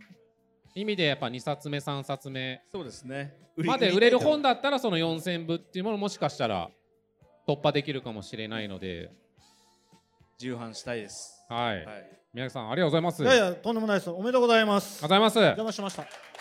[0.75, 2.61] 意味でやっぱ2冊目3冊目。
[2.71, 3.35] そうですね。
[3.57, 6.69] まで売れる本だだったらその4000部っていうものもしかしたら
[7.47, 9.11] 突破できるかもしれないので。
[10.39, 11.45] 重版したいです。
[11.47, 12.19] はい、はい。
[12.33, 13.23] 宮城さんありがとうございます。
[13.23, 14.09] いやいやとんでもないです。
[14.09, 15.03] おめでとうございます。
[15.05, 15.59] ありがとうございます。
[15.61, 16.32] 邪魔しました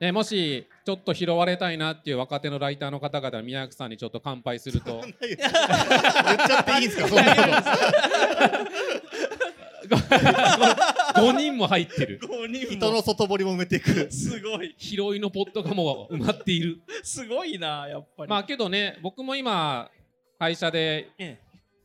[0.00, 5.00] ね、もしちょっと拾われたいなっていう若手のライターの方々は宮城さんにちょっと乾杯すると。
[5.00, 7.08] 言っちゃっていいんで すか？
[7.08, 7.34] そんなの
[11.14, 12.18] 5人も入ってる。
[12.22, 14.10] 5人人の外堀も埋めていく。
[14.10, 14.74] すごい。
[14.78, 16.80] 拾いのポットがもう埋まっている。
[17.02, 18.30] すごいなやっぱり。
[18.30, 19.90] まあけどね僕も今
[20.38, 21.38] 会社でえ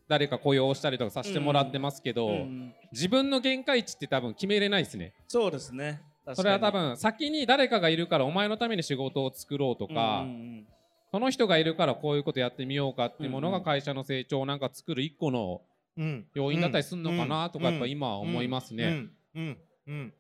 [0.07, 5.14] 誰か雇用したりとかさせてもらってますけえど、うん自分の限界値って多分決めれないですね。
[5.28, 6.01] そうですね
[6.36, 10.68] それは多確分先に誰かがいるからお前のために仕事を作ろうとかか、にうんうん。
[11.12, 13.60] その人がいるからこういうことやってみようかっていうものうんうん。
[13.62, 15.62] が会社の成長をなんか作る一個の
[15.98, 18.86] うん要因だったりするのかなとかうんやっぱ今は思いますね。
[18.86, 19.12] うん。
[19.36, 19.58] うん。
[19.88, 20.14] うん。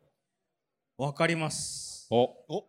[0.97, 2.07] わかります。
[2.11, 2.23] お。
[2.47, 2.65] お。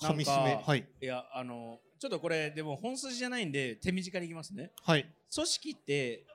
[0.00, 0.62] なんか噛み締め。
[0.64, 0.88] はい。
[1.00, 4.70] いやあのちょっとこれでも本筋じゃないんで手短にいきますね。
[4.84, 5.06] はい。
[5.34, 6.26] 組織って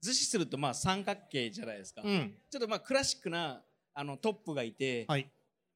[0.00, 2.34] 図示するとまあ三角形じゃないですか、うん。
[2.50, 5.30] ちょっとまあクラシックなあのトップがいて、はい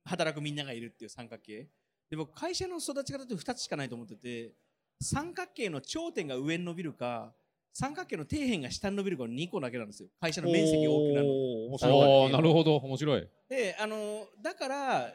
[0.04, 1.66] 働くみんながいるっていう三角形。
[2.10, 4.52] で僕会社の育ち方って2つしかないと思ってて
[5.00, 7.32] 三角形の頂点が上に伸びるか
[7.72, 10.08] 三角形の底辺が下に伸びるかの2個だけなんですよ。
[10.20, 12.26] 会社の面積が大きくなるの。
[12.26, 12.76] おなるほど。
[12.76, 13.28] 面白い。
[13.48, 15.14] であのだから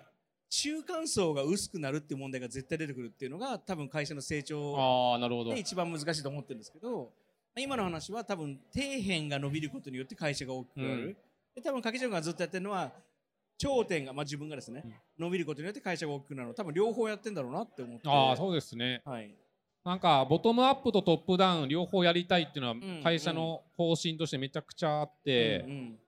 [0.50, 5.52] 中間層が薄くなるっていう問題が絶対出てくるっていうのが多分会社の成長ああなるほど。
[5.52, 5.60] で。
[5.60, 7.14] 一番難しいと思ってるんですけど
[7.58, 11.18] 今の話は多分底辺が伸びることによって会社が大きくなる、うん。
[11.56, 12.92] で多分掛けがずっとやってるのは
[13.60, 14.84] 頂点が、まあ、自分がですね、
[15.20, 16.54] 伸びることによって会社が大きくなるの。
[16.54, 18.10] 多分両方やってんだろうなって思って。
[18.10, 19.02] ああそうですね。
[19.06, 19.36] はい、
[19.84, 26.00] なんかボトムアップとトップダウン両方やりたいっていうのんは会社の方針としてめちゃくちゃあって、うん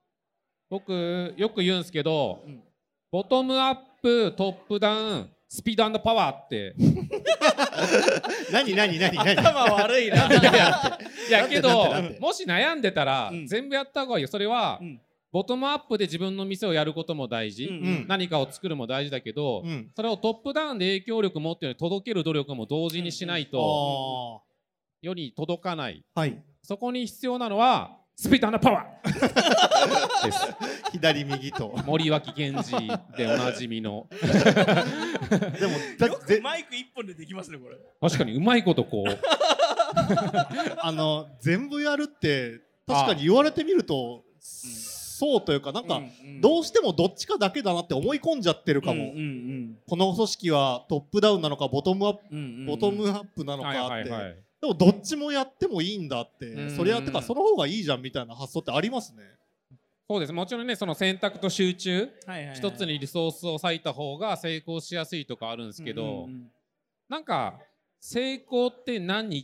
[0.69, 2.63] 僕よく言うんですけど、うん。
[3.11, 6.73] ボトムアップトップダウンスピードパワーって。
[8.53, 9.37] 何何何何？
[9.37, 10.29] 頭悪いな。
[11.27, 11.91] いやけど
[12.21, 13.47] もし悩んでたら、うん。
[13.47, 14.29] 全部やった方がいいよ。
[14.29, 18.05] それは、うんボトムアップで自分の店をやることも大事、うんうん。
[18.07, 19.89] 何かを作るも大事だけど、うん。
[19.95, 24.51] それをトップダウンで影響力持って届ける努力も同時にしないと、あ
[25.01, 26.03] 世に届かない。
[26.15, 26.43] ーはい。
[26.61, 30.25] そこに必要なのはスピードパワー。
[30.25, 30.39] です。
[30.99, 31.73] 左右と。
[31.85, 32.71] 森脇健児
[33.17, 34.07] でおなじみの。
[34.13, 34.27] で
[35.67, 37.77] もだよくぜマイク一本でできますねこれ。
[38.01, 39.19] 確かにうまいことこう。
[40.81, 44.23] あの全部やるって確かに言われてみると
[45.21, 46.01] そうというかなんか
[46.41, 49.13] どうしてもどっちかだけだなって思い込んじゃってるかも、
[49.87, 54.09] この組織はトップダウンなのかボトムアップボトムアップなのはいかって、
[54.61, 59.21] でもどっちもやってもいいんだって、うんそれやってからその方がいいじゃんみたいな発想ってありますね。
[60.09, 60.33] そうです。
[60.33, 62.09] もちろんねその選択と集中
[62.55, 66.27] 一つにリソースを割いた方が成功しやすいとかあるんですけど、
[67.07, 67.59] なんか
[67.99, 69.43] 成功って何っ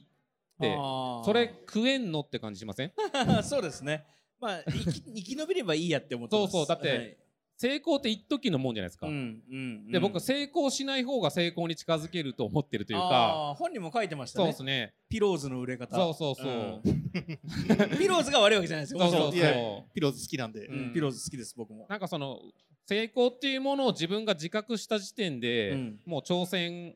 [0.59, 0.75] て
[1.23, 2.91] それ食えんのって感じしません？
[3.43, 4.03] そうですね。
[4.39, 6.51] まあ生き 生き延びればいいやって思ってます。
[6.51, 6.75] そうそう。
[6.75, 7.17] だってはい。
[7.57, 9.55] 成功って一時のもんじゃないですか、うんうんう
[9.89, 9.91] ん。
[9.91, 14.45] で僕成功しない方が成功に近づけると思ってるというか本人も書いてましたね。
[14.45, 14.93] そうですね。
[15.09, 15.95] ピローズの売れ方。
[15.95, 16.47] そうそうそう。
[16.47, 17.97] うん。
[17.97, 18.99] ピローズが悪いわけじゃないですよ。
[18.99, 19.93] そうそうそう。
[19.93, 20.93] ピローズ好きなんで、うん。
[20.93, 21.87] ピローズ好きです僕も。
[21.89, 22.39] なんかその
[22.85, 25.99] 成功っていうものを自分が自覚した時点で、うん。
[26.05, 26.95] もう挑戦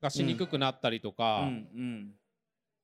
[0.00, 2.10] がしにくくなったりとか、うんうん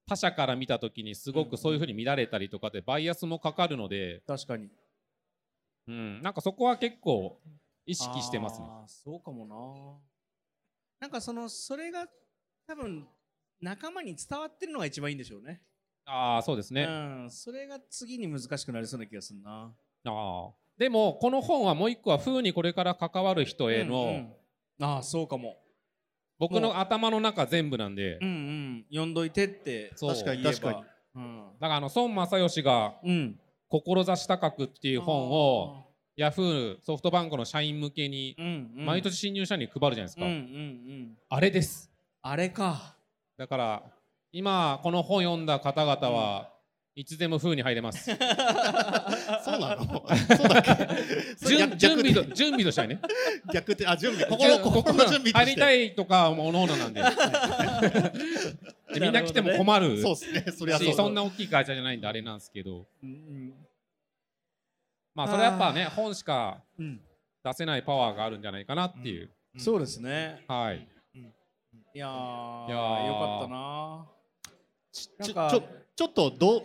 [0.07, 4.69] 他者から見た時にすごくそういうふうに見られたりとかでバイアスもかかるので、確かに。
[5.89, 7.41] うん、なんかそこは結構
[7.87, 8.67] 意識してますね。
[8.87, 10.01] そうかも
[11.01, 11.07] な。
[11.07, 12.07] なんかそのそれが
[12.67, 13.07] 多分
[13.61, 15.63] 仲間に伝わってるのが一番いいんでしょうね。
[16.05, 16.91] ああそうですね、う
[17.27, 19.73] ん、それが次に難しくなりそうな気がするな。
[20.05, 24.33] ああでもこの本はもう一個は風にこれから関わる人への、うんうん
[24.81, 25.62] ああそうかも。
[26.43, 28.85] 僕の頭の中全部なんで、うんうん。
[28.91, 30.83] 読んどいてって確かに確かに。
[31.15, 31.45] うん。
[31.61, 33.39] だからあの孫正義がうん
[33.71, 35.87] 「志高く」っていう本を
[36.17, 38.37] ヤフーソフトバンクの社員向けに
[38.75, 41.19] 毎年新入社員に配るじゃないですか、うんうんうん。
[41.29, 41.93] あれです。
[42.23, 42.97] あれか。
[43.37, 43.83] だから
[44.33, 46.51] 今この本読んだ方々は
[46.97, 48.11] いつでも風に入れます
[49.45, 49.85] そうなの？
[50.37, 51.77] そうだっけ？
[51.77, 53.01] 準備と準備としてはね。
[53.53, 54.29] 逆ってあ準備。
[54.29, 57.03] 心心の準備と入りたいとかもおのおのなんで。
[58.95, 60.45] でみんな来ても困るそうですね。
[60.53, 62.87] そりゃそそんな大きい会社じゃないんであれなんですけど。
[65.15, 67.01] まあそれはやっぱね本しかうん。
[67.45, 69.29] 出せないパワーがあるんじゃないかなっていう、
[69.59, 70.45] そうですね。
[70.47, 70.87] はい。
[71.17, 73.07] いやーいやー。
[73.07, 74.07] よかったな。
[74.93, 75.63] ちょちょ
[75.97, 76.63] ちょっとどう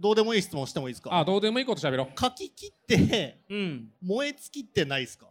[0.00, 1.16] どうでもいい質問してもいいですか？
[1.16, 2.08] あどうでもいいこと喋ろう。
[2.18, 3.88] 書き切ってうん。
[4.02, 5.26] 燃え尽きってないですか？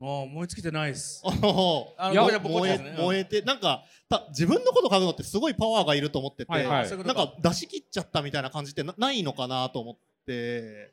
[0.00, 1.22] ああ思いつきてないっす。
[1.26, 1.92] あの
[2.40, 2.96] 燃えね。
[2.98, 6.90] 燃えてなんかた自分のこと書くのってすごいパワーがいると思ってて、はいはい。
[6.90, 10.92] なんか出し切っちゃったみたいな感じってなないのかなと思って。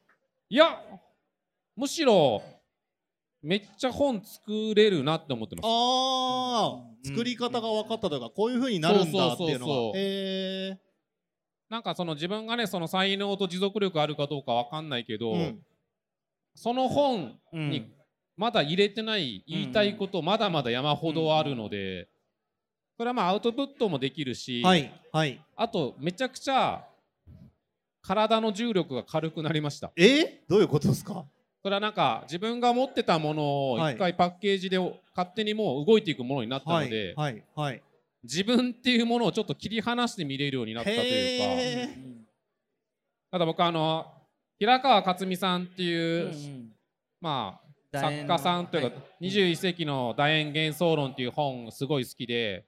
[0.50, 0.80] いや
[1.76, 2.42] むしろ
[3.42, 5.66] めっちゃ本作れるなって思ってます。
[5.66, 6.70] ああ、
[7.04, 7.10] うん。
[7.10, 9.92] 作り方が分かったというかこういう風になるんだっていうのそうそうそうそう。
[9.96, 10.78] え
[11.70, 15.60] なんかその自分がねその才能と持続力あるかどうかわかんないけど、うん。
[16.56, 17.70] その本うん。
[17.70, 17.92] に
[18.36, 22.08] まだ入れてない言いたいことまだまだ山ほどあるので、
[22.98, 25.40] それはまあアウトプットもできるし、はいはい。
[25.56, 26.86] あとめちゃくちゃ
[28.02, 29.92] 体の重力が軽くなりました。
[29.96, 30.42] え？
[30.48, 31.26] どういうことですか？
[31.62, 33.96] それはなんか自分が持ってたものをはい。
[33.96, 34.80] 一回パッケージで
[35.16, 37.82] 勝手にもう動いていくものになったのはいで、はいはい
[38.24, 41.94] 自分っていうものをちょっと切り離して見れるようになったというか。
[43.32, 44.06] ただ僕あの
[44.58, 46.70] 平川克美さんっていう、うんうん。
[47.22, 47.60] ま
[47.94, 49.30] あ作家さんというか、はい。
[49.30, 52.66] 21世紀の楕円幻想論っていう本すごい好きで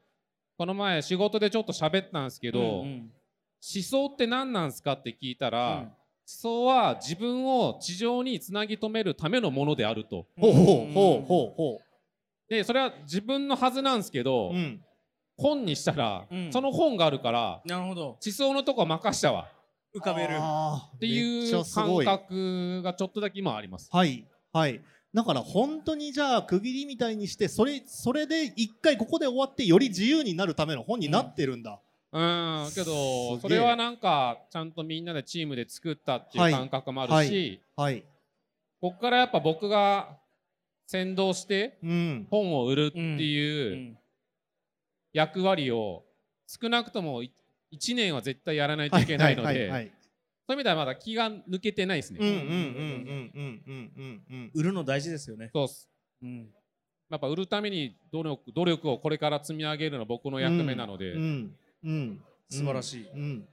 [0.57, 3.11] この前仕事でちょっと喋ったんですけど、うんうん。
[3.63, 5.77] 思想って何なんすかって聞いたら、うん。
[5.79, 5.91] 思
[6.25, 10.27] 想は自分を地上につなぎ止めるためのものであると。
[10.39, 11.81] ほうほうほうほうほ
[12.47, 14.81] でそれは自分のはずなんですけど、ううん
[15.41, 16.51] 本にしたら、うん。
[16.51, 18.05] その本があるからなるほど。
[18.05, 19.47] 思想のとこ任したわ。
[19.93, 20.35] 浮かべる。
[20.35, 23.89] っていう感覚がちょっとだけ今あります。
[23.91, 24.81] はいはい。
[25.13, 31.79] だから本当にじゃあ区切りみたいにしてそれそれで一回ここで終わってより自由になるための本になってるんだ、
[32.13, 32.69] うん。
[32.73, 36.53] けどそれはなんかちゃんとみんなでチームで作ったっていうはい。
[36.53, 38.03] 感覚もあるし、はい。
[38.79, 40.17] こっからやっぱ僕が
[40.87, 42.27] 先導してうん。
[42.29, 43.97] 本を売るってういうん
[45.13, 46.03] 役割を
[46.47, 47.31] 少なくとも1
[47.95, 52.19] 年は絶対やらないといけないので、そういう意味ではまだ気が抜けてないですね。
[54.53, 55.49] 売るの大事ですよね。
[55.53, 55.89] そうっす。
[56.21, 56.49] うん、
[57.09, 61.55] やっぱ売るために努力努力をこれから積み上げるのは僕の役目なので、うん、うん
[61.85, 63.09] うん、素晴らしい。
[63.09, 63.47] うん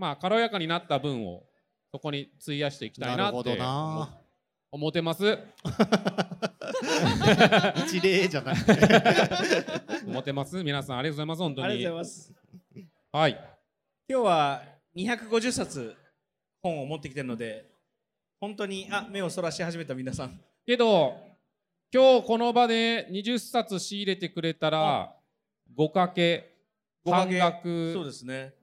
[0.00, 1.44] まあ軽やかになった分を
[1.92, 4.08] そこに費やしていきたいなって思っ
[4.72, 5.24] 思ってます。
[7.86, 8.72] 一例じゃなくて。
[10.06, 10.62] 思ってます。
[10.62, 11.42] 皆さんありがとうございます。
[11.42, 12.34] 本当ありにがとうございます。
[13.12, 13.32] はい。
[14.08, 14.62] 今日は
[14.96, 15.96] 250冊
[16.62, 17.70] 本を持ってきてるので
[18.40, 20.40] 本当にあ目をそらし始めた皆さん。
[20.66, 21.16] けど
[21.92, 25.16] 今日この場で20冊仕入れてくれたら
[25.76, 26.54] 5かけ
[27.04, 27.92] 半額。
[27.92, 28.54] そうですね。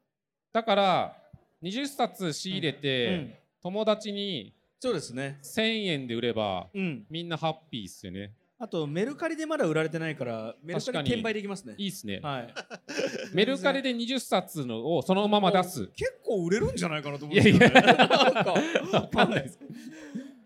[0.53, 1.17] だから
[1.63, 3.35] 20冊仕入れうて、ん。
[3.61, 5.39] 友達にそうですね。
[5.43, 7.05] 1000円で売ればうん。
[7.09, 8.33] みんなハッピーっすよね。
[8.59, 11.75] あとメルカリでまだ売られてないからメルカリ転売できますね。
[11.77, 12.19] いいっすね。
[12.23, 12.53] はい。
[13.33, 15.87] メルカリで20冊のをそのまま出す。
[15.95, 18.53] 結構売れるんじゃないかなと思うんですけどね なんか。
[18.93, 19.59] わかんないです。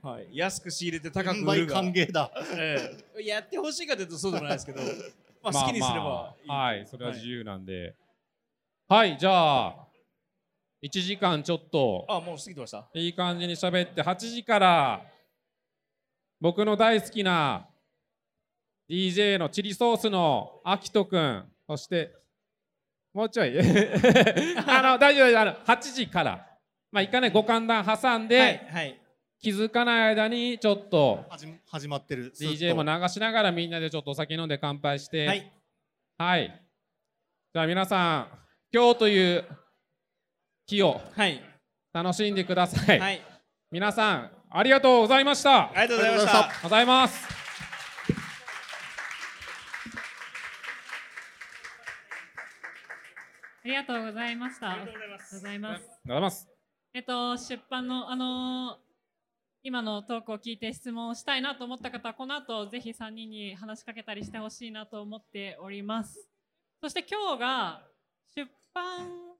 [0.01, 2.31] はい、安く仕入れて高く販売売るが、歓迎だ。
[2.57, 2.77] え
[3.19, 3.23] え。
[3.23, 4.81] やってほしいかというとそうでもないですけど、
[5.43, 6.63] まあ、好きにすればいい、まあまあ。
[6.65, 6.87] はい。
[6.87, 7.95] それは自由なんで。
[8.87, 9.87] はい、じゃあ
[10.83, 12.05] 1時間ちょっと。
[12.09, 12.87] あもう過ぎてました？
[12.93, 15.01] いい感じに喋って8時から。
[16.39, 17.67] 僕の大好きな
[18.89, 22.11] DJ のチリソースのアキトくんそして
[23.13, 23.53] もうちょい。
[24.67, 26.47] あの大丈夫大丈夫あの8時から。
[26.91, 28.97] まあ一回ねご歓談挟んで、はいはい。
[29.39, 31.25] 気づかない間にちょっと
[31.67, 32.31] 始まってる。
[32.31, 35.27] DJ も流しながらみんなでちょっとお酒飲んで乾杯して。
[35.27, 35.51] はい。
[36.17, 36.61] はい。
[37.53, 38.27] じゃあ皆さん、
[38.71, 39.45] 今日という
[40.67, 41.41] 日をはい
[41.93, 42.99] 楽しんでください。
[42.99, 43.21] はい
[43.71, 45.71] 皆さん、ありがとうございました。
[45.71, 47.27] ありがとうございましありがとうございましたございます。
[53.63, 54.71] ありがとうございました。
[54.71, 56.47] ありがとうございますございます。
[56.93, 58.91] えっと、出版の、あのー
[59.63, 66.27] 今のトークを聞いて質問をしたいなと思った方は、この後ぜひ3人に話しかけたりしてほしいなと思っております。
[66.81, 67.83] そして今日が
[68.35, 69.30] 出版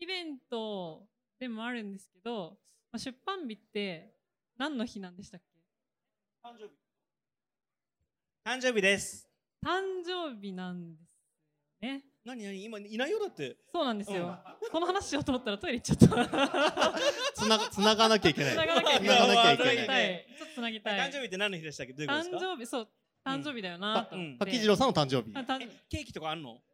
[0.00, 1.06] イベント
[1.38, 2.56] でもあるんですけど、
[2.90, 4.14] まあ出版日って
[4.56, 5.46] 何の日なんでしたっけ？
[6.42, 6.72] 誕生日。
[8.42, 9.28] 誕生日です。
[9.62, 11.10] 誕生日なんです
[11.82, 12.04] よね。
[12.24, 12.64] 何何？
[12.64, 13.58] 今いないよだって。
[13.70, 14.38] そうなんですよ。
[14.72, 16.94] この話しようと思ったらトイレ行っちゃった。
[17.36, 18.52] つなつながなきゃいけない。
[18.52, 20.36] つながなきゃいけつながなきゃいつい。
[20.38, 21.10] ちょっとつなぎたい。
[21.10, 21.92] 誕生日って何の日でしたっけ？
[21.92, 22.38] どういうこと誕ですか？
[22.40, 22.88] 生日、そう、
[23.22, 24.16] 誕生日だよなと。
[24.16, 24.44] 思って。
[24.46, 25.34] 柿次郎さんの誕生日。
[25.90, 26.56] ケーキとかあんの？
[26.56, 26.69] え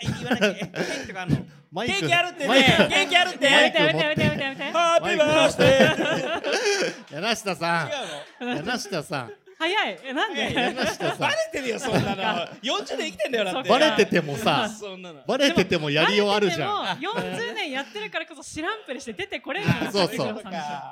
[0.00, 1.36] 言わなきゃえケーキとかあんの。
[1.70, 2.00] マイク。
[2.00, 2.88] ケーキあるってね。
[2.88, 3.44] ケーキあるって。
[3.46, 4.00] やめてやめて。
[4.00, 4.62] やめてやめてやめて。
[4.72, 7.90] ハッピーバースデー柳下さ
[8.40, 9.32] 違ん柳下さん。
[9.58, 9.98] 早い。
[10.04, 10.52] え、なんで？
[10.54, 12.22] 柳下さバレてるよそんなの。
[12.62, 13.68] 40年生きてんだよだって。
[13.68, 15.22] バレててもさそんなの。
[15.26, 16.96] バレててもやりようあるじゃん。
[16.96, 17.00] ん。
[17.00, 20.42] 40年やってるからこそ知らんぷりして出てこれるそうそう。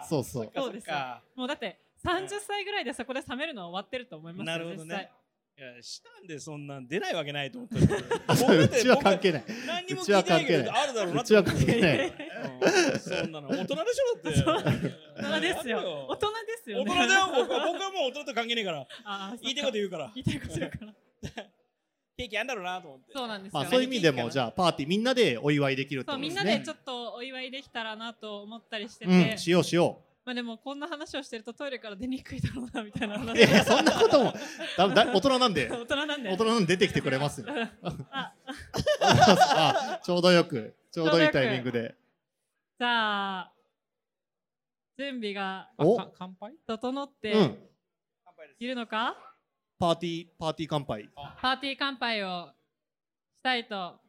[0.09, 0.51] そうそう。
[0.55, 0.97] そうですよ。
[1.37, 5.11] もうだって30歳ぐらいでそこで冷めるのは終わってると思いますよなるほどね
[5.59, 9.45] いやしたんでそんなん出ないわけないと思った うちは関係ない。
[9.67, 12.09] 何にもうちは聞いてないけ関係ないどあるだろうなうちは関係ない。
[12.93, 13.01] うん。
[13.01, 13.49] そんなの。
[13.49, 14.95] 大人でしょだって。
[15.17, 16.07] 大人ですよ。
[16.11, 16.91] 大人ですよね。
[16.91, 18.87] 大人だよ僕は僕はもう大人と関係ねえから。
[19.41, 20.13] 言いたいこと言うから。
[20.15, 20.95] 言いたいこと言うから。
[22.19, 23.13] ケーキあんだろうなと思って。
[23.15, 23.59] そうなんですよ。
[23.59, 26.45] まあそういう意味でもじゃあパーティーみんなでお祝いできるってことですね。
[26.45, 33.39] なでちょっとお祝いできたらなと思ったりしてて、うんしようしよまあでもこんな話をしてるとトイレから出にくいだろうなみたいなう話。
[33.39, 34.35] いやいやそんなことも
[34.77, 35.71] 大人なんで。
[35.71, 36.31] 大人なんで。
[36.31, 37.47] 大人なんで出てきてくれますよ。
[38.11, 38.35] あ
[39.01, 41.95] あちょうどよくちょうどいいタイミングで。
[42.77, 43.53] じゃあ
[44.99, 46.57] 準備が乾杯？
[46.67, 47.69] 整ってうん。
[48.59, 49.17] いるのか、
[49.79, 51.09] パーティーパーティー乾杯。
[51.41, 52.53] パーティー乾杯を
[53.37, 54.01] したいと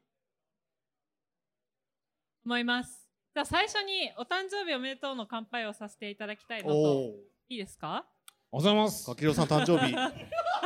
[2.43, 3.06] 思います
[3.37, 7.13] じゃあ最初にお誕生日おめでとうの乾杯をさせていただきたいのとおお
[7.49, 7.87] いいですか？
[7.87, 8.03] おはよ
[8.51, 9.05] うございます。
[9.05, 9.93] かきろさん誕生日。
[9.93, 10.11] おはよ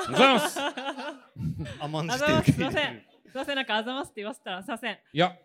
[0.07, 0.59] うございます。
[1.81, 2.51] 甘んあじてざます。
[2.53, 3.03] すいまるせん。
[3.25, 3.55] すいません。
[3.57, 4.93] なんかあざますって言わせたらすいません。
[4.93, 5.35] いや、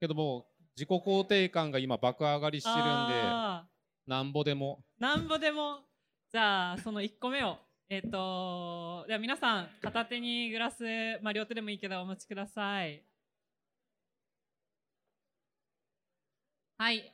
[0.00, 3.22] けどもう自己肯定感が今爆上がりしてるんで、
[4.08, 4.82] なんぼでも。
[4.98, 5.78] なんぼでも。
[6.32, 7.56] じゃあその1個目を
[7.88, 10.82] えっ、とでは皆さん片手にグラス、
[11.22, 13.04] まあ、両手でもいいけどお持ちください
[16.78, 17.12] はい。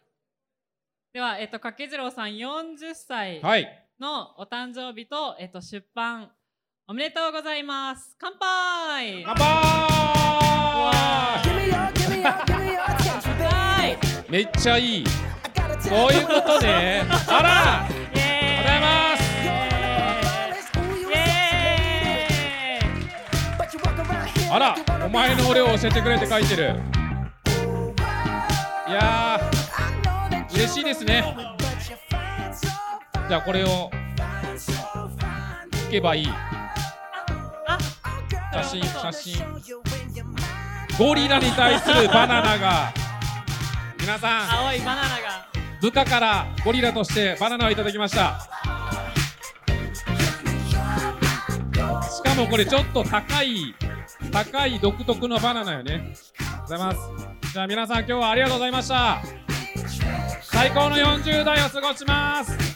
[1.13, 3.69] ではえっ、と掛次郎さん40歳はい。
[4.01, 6.31] のお誕生日と、えっ、と出版
[6.89, 8.17] おめでとうございます。
[8.19, 9.23] 乾杯！
[9.25, 9.45] 乾杯！
[13.45, 15.05] はいめっちゃいい。
[15.05, 17.03] こういうことね。
[17.29, 17.89] あら！
[24.55, 26.75] あらお前の俺を教えてくれって書いてる。
[28.89, 29.42] いやー、
[30.63, 31.25] 嬉しいですね。
[33.29, 33.91] じゃあこれを
[35.89, 36.29] いけばいい。
[37.67, 37.79] あ
[38.63, 39.45] 写真、写真。
[40.97, 42.93] ゴリラに対するバナナが、
[44.01, 45.49] 皆さん、青いバナナが
[45.81, 48.49] 部下からゴリラとしてバナナをいただきました。
[52.09, 53.75] しかもこれちょっと高い、
[54.31, 55.95] 高い独特のバナナよね。
[55.95, 56.99] ありがとうございます。
[57.53, 59.23] じゃあ皆さん今日はありがとうございました。
[60.63, 62.73] 最高の40代を過ごします。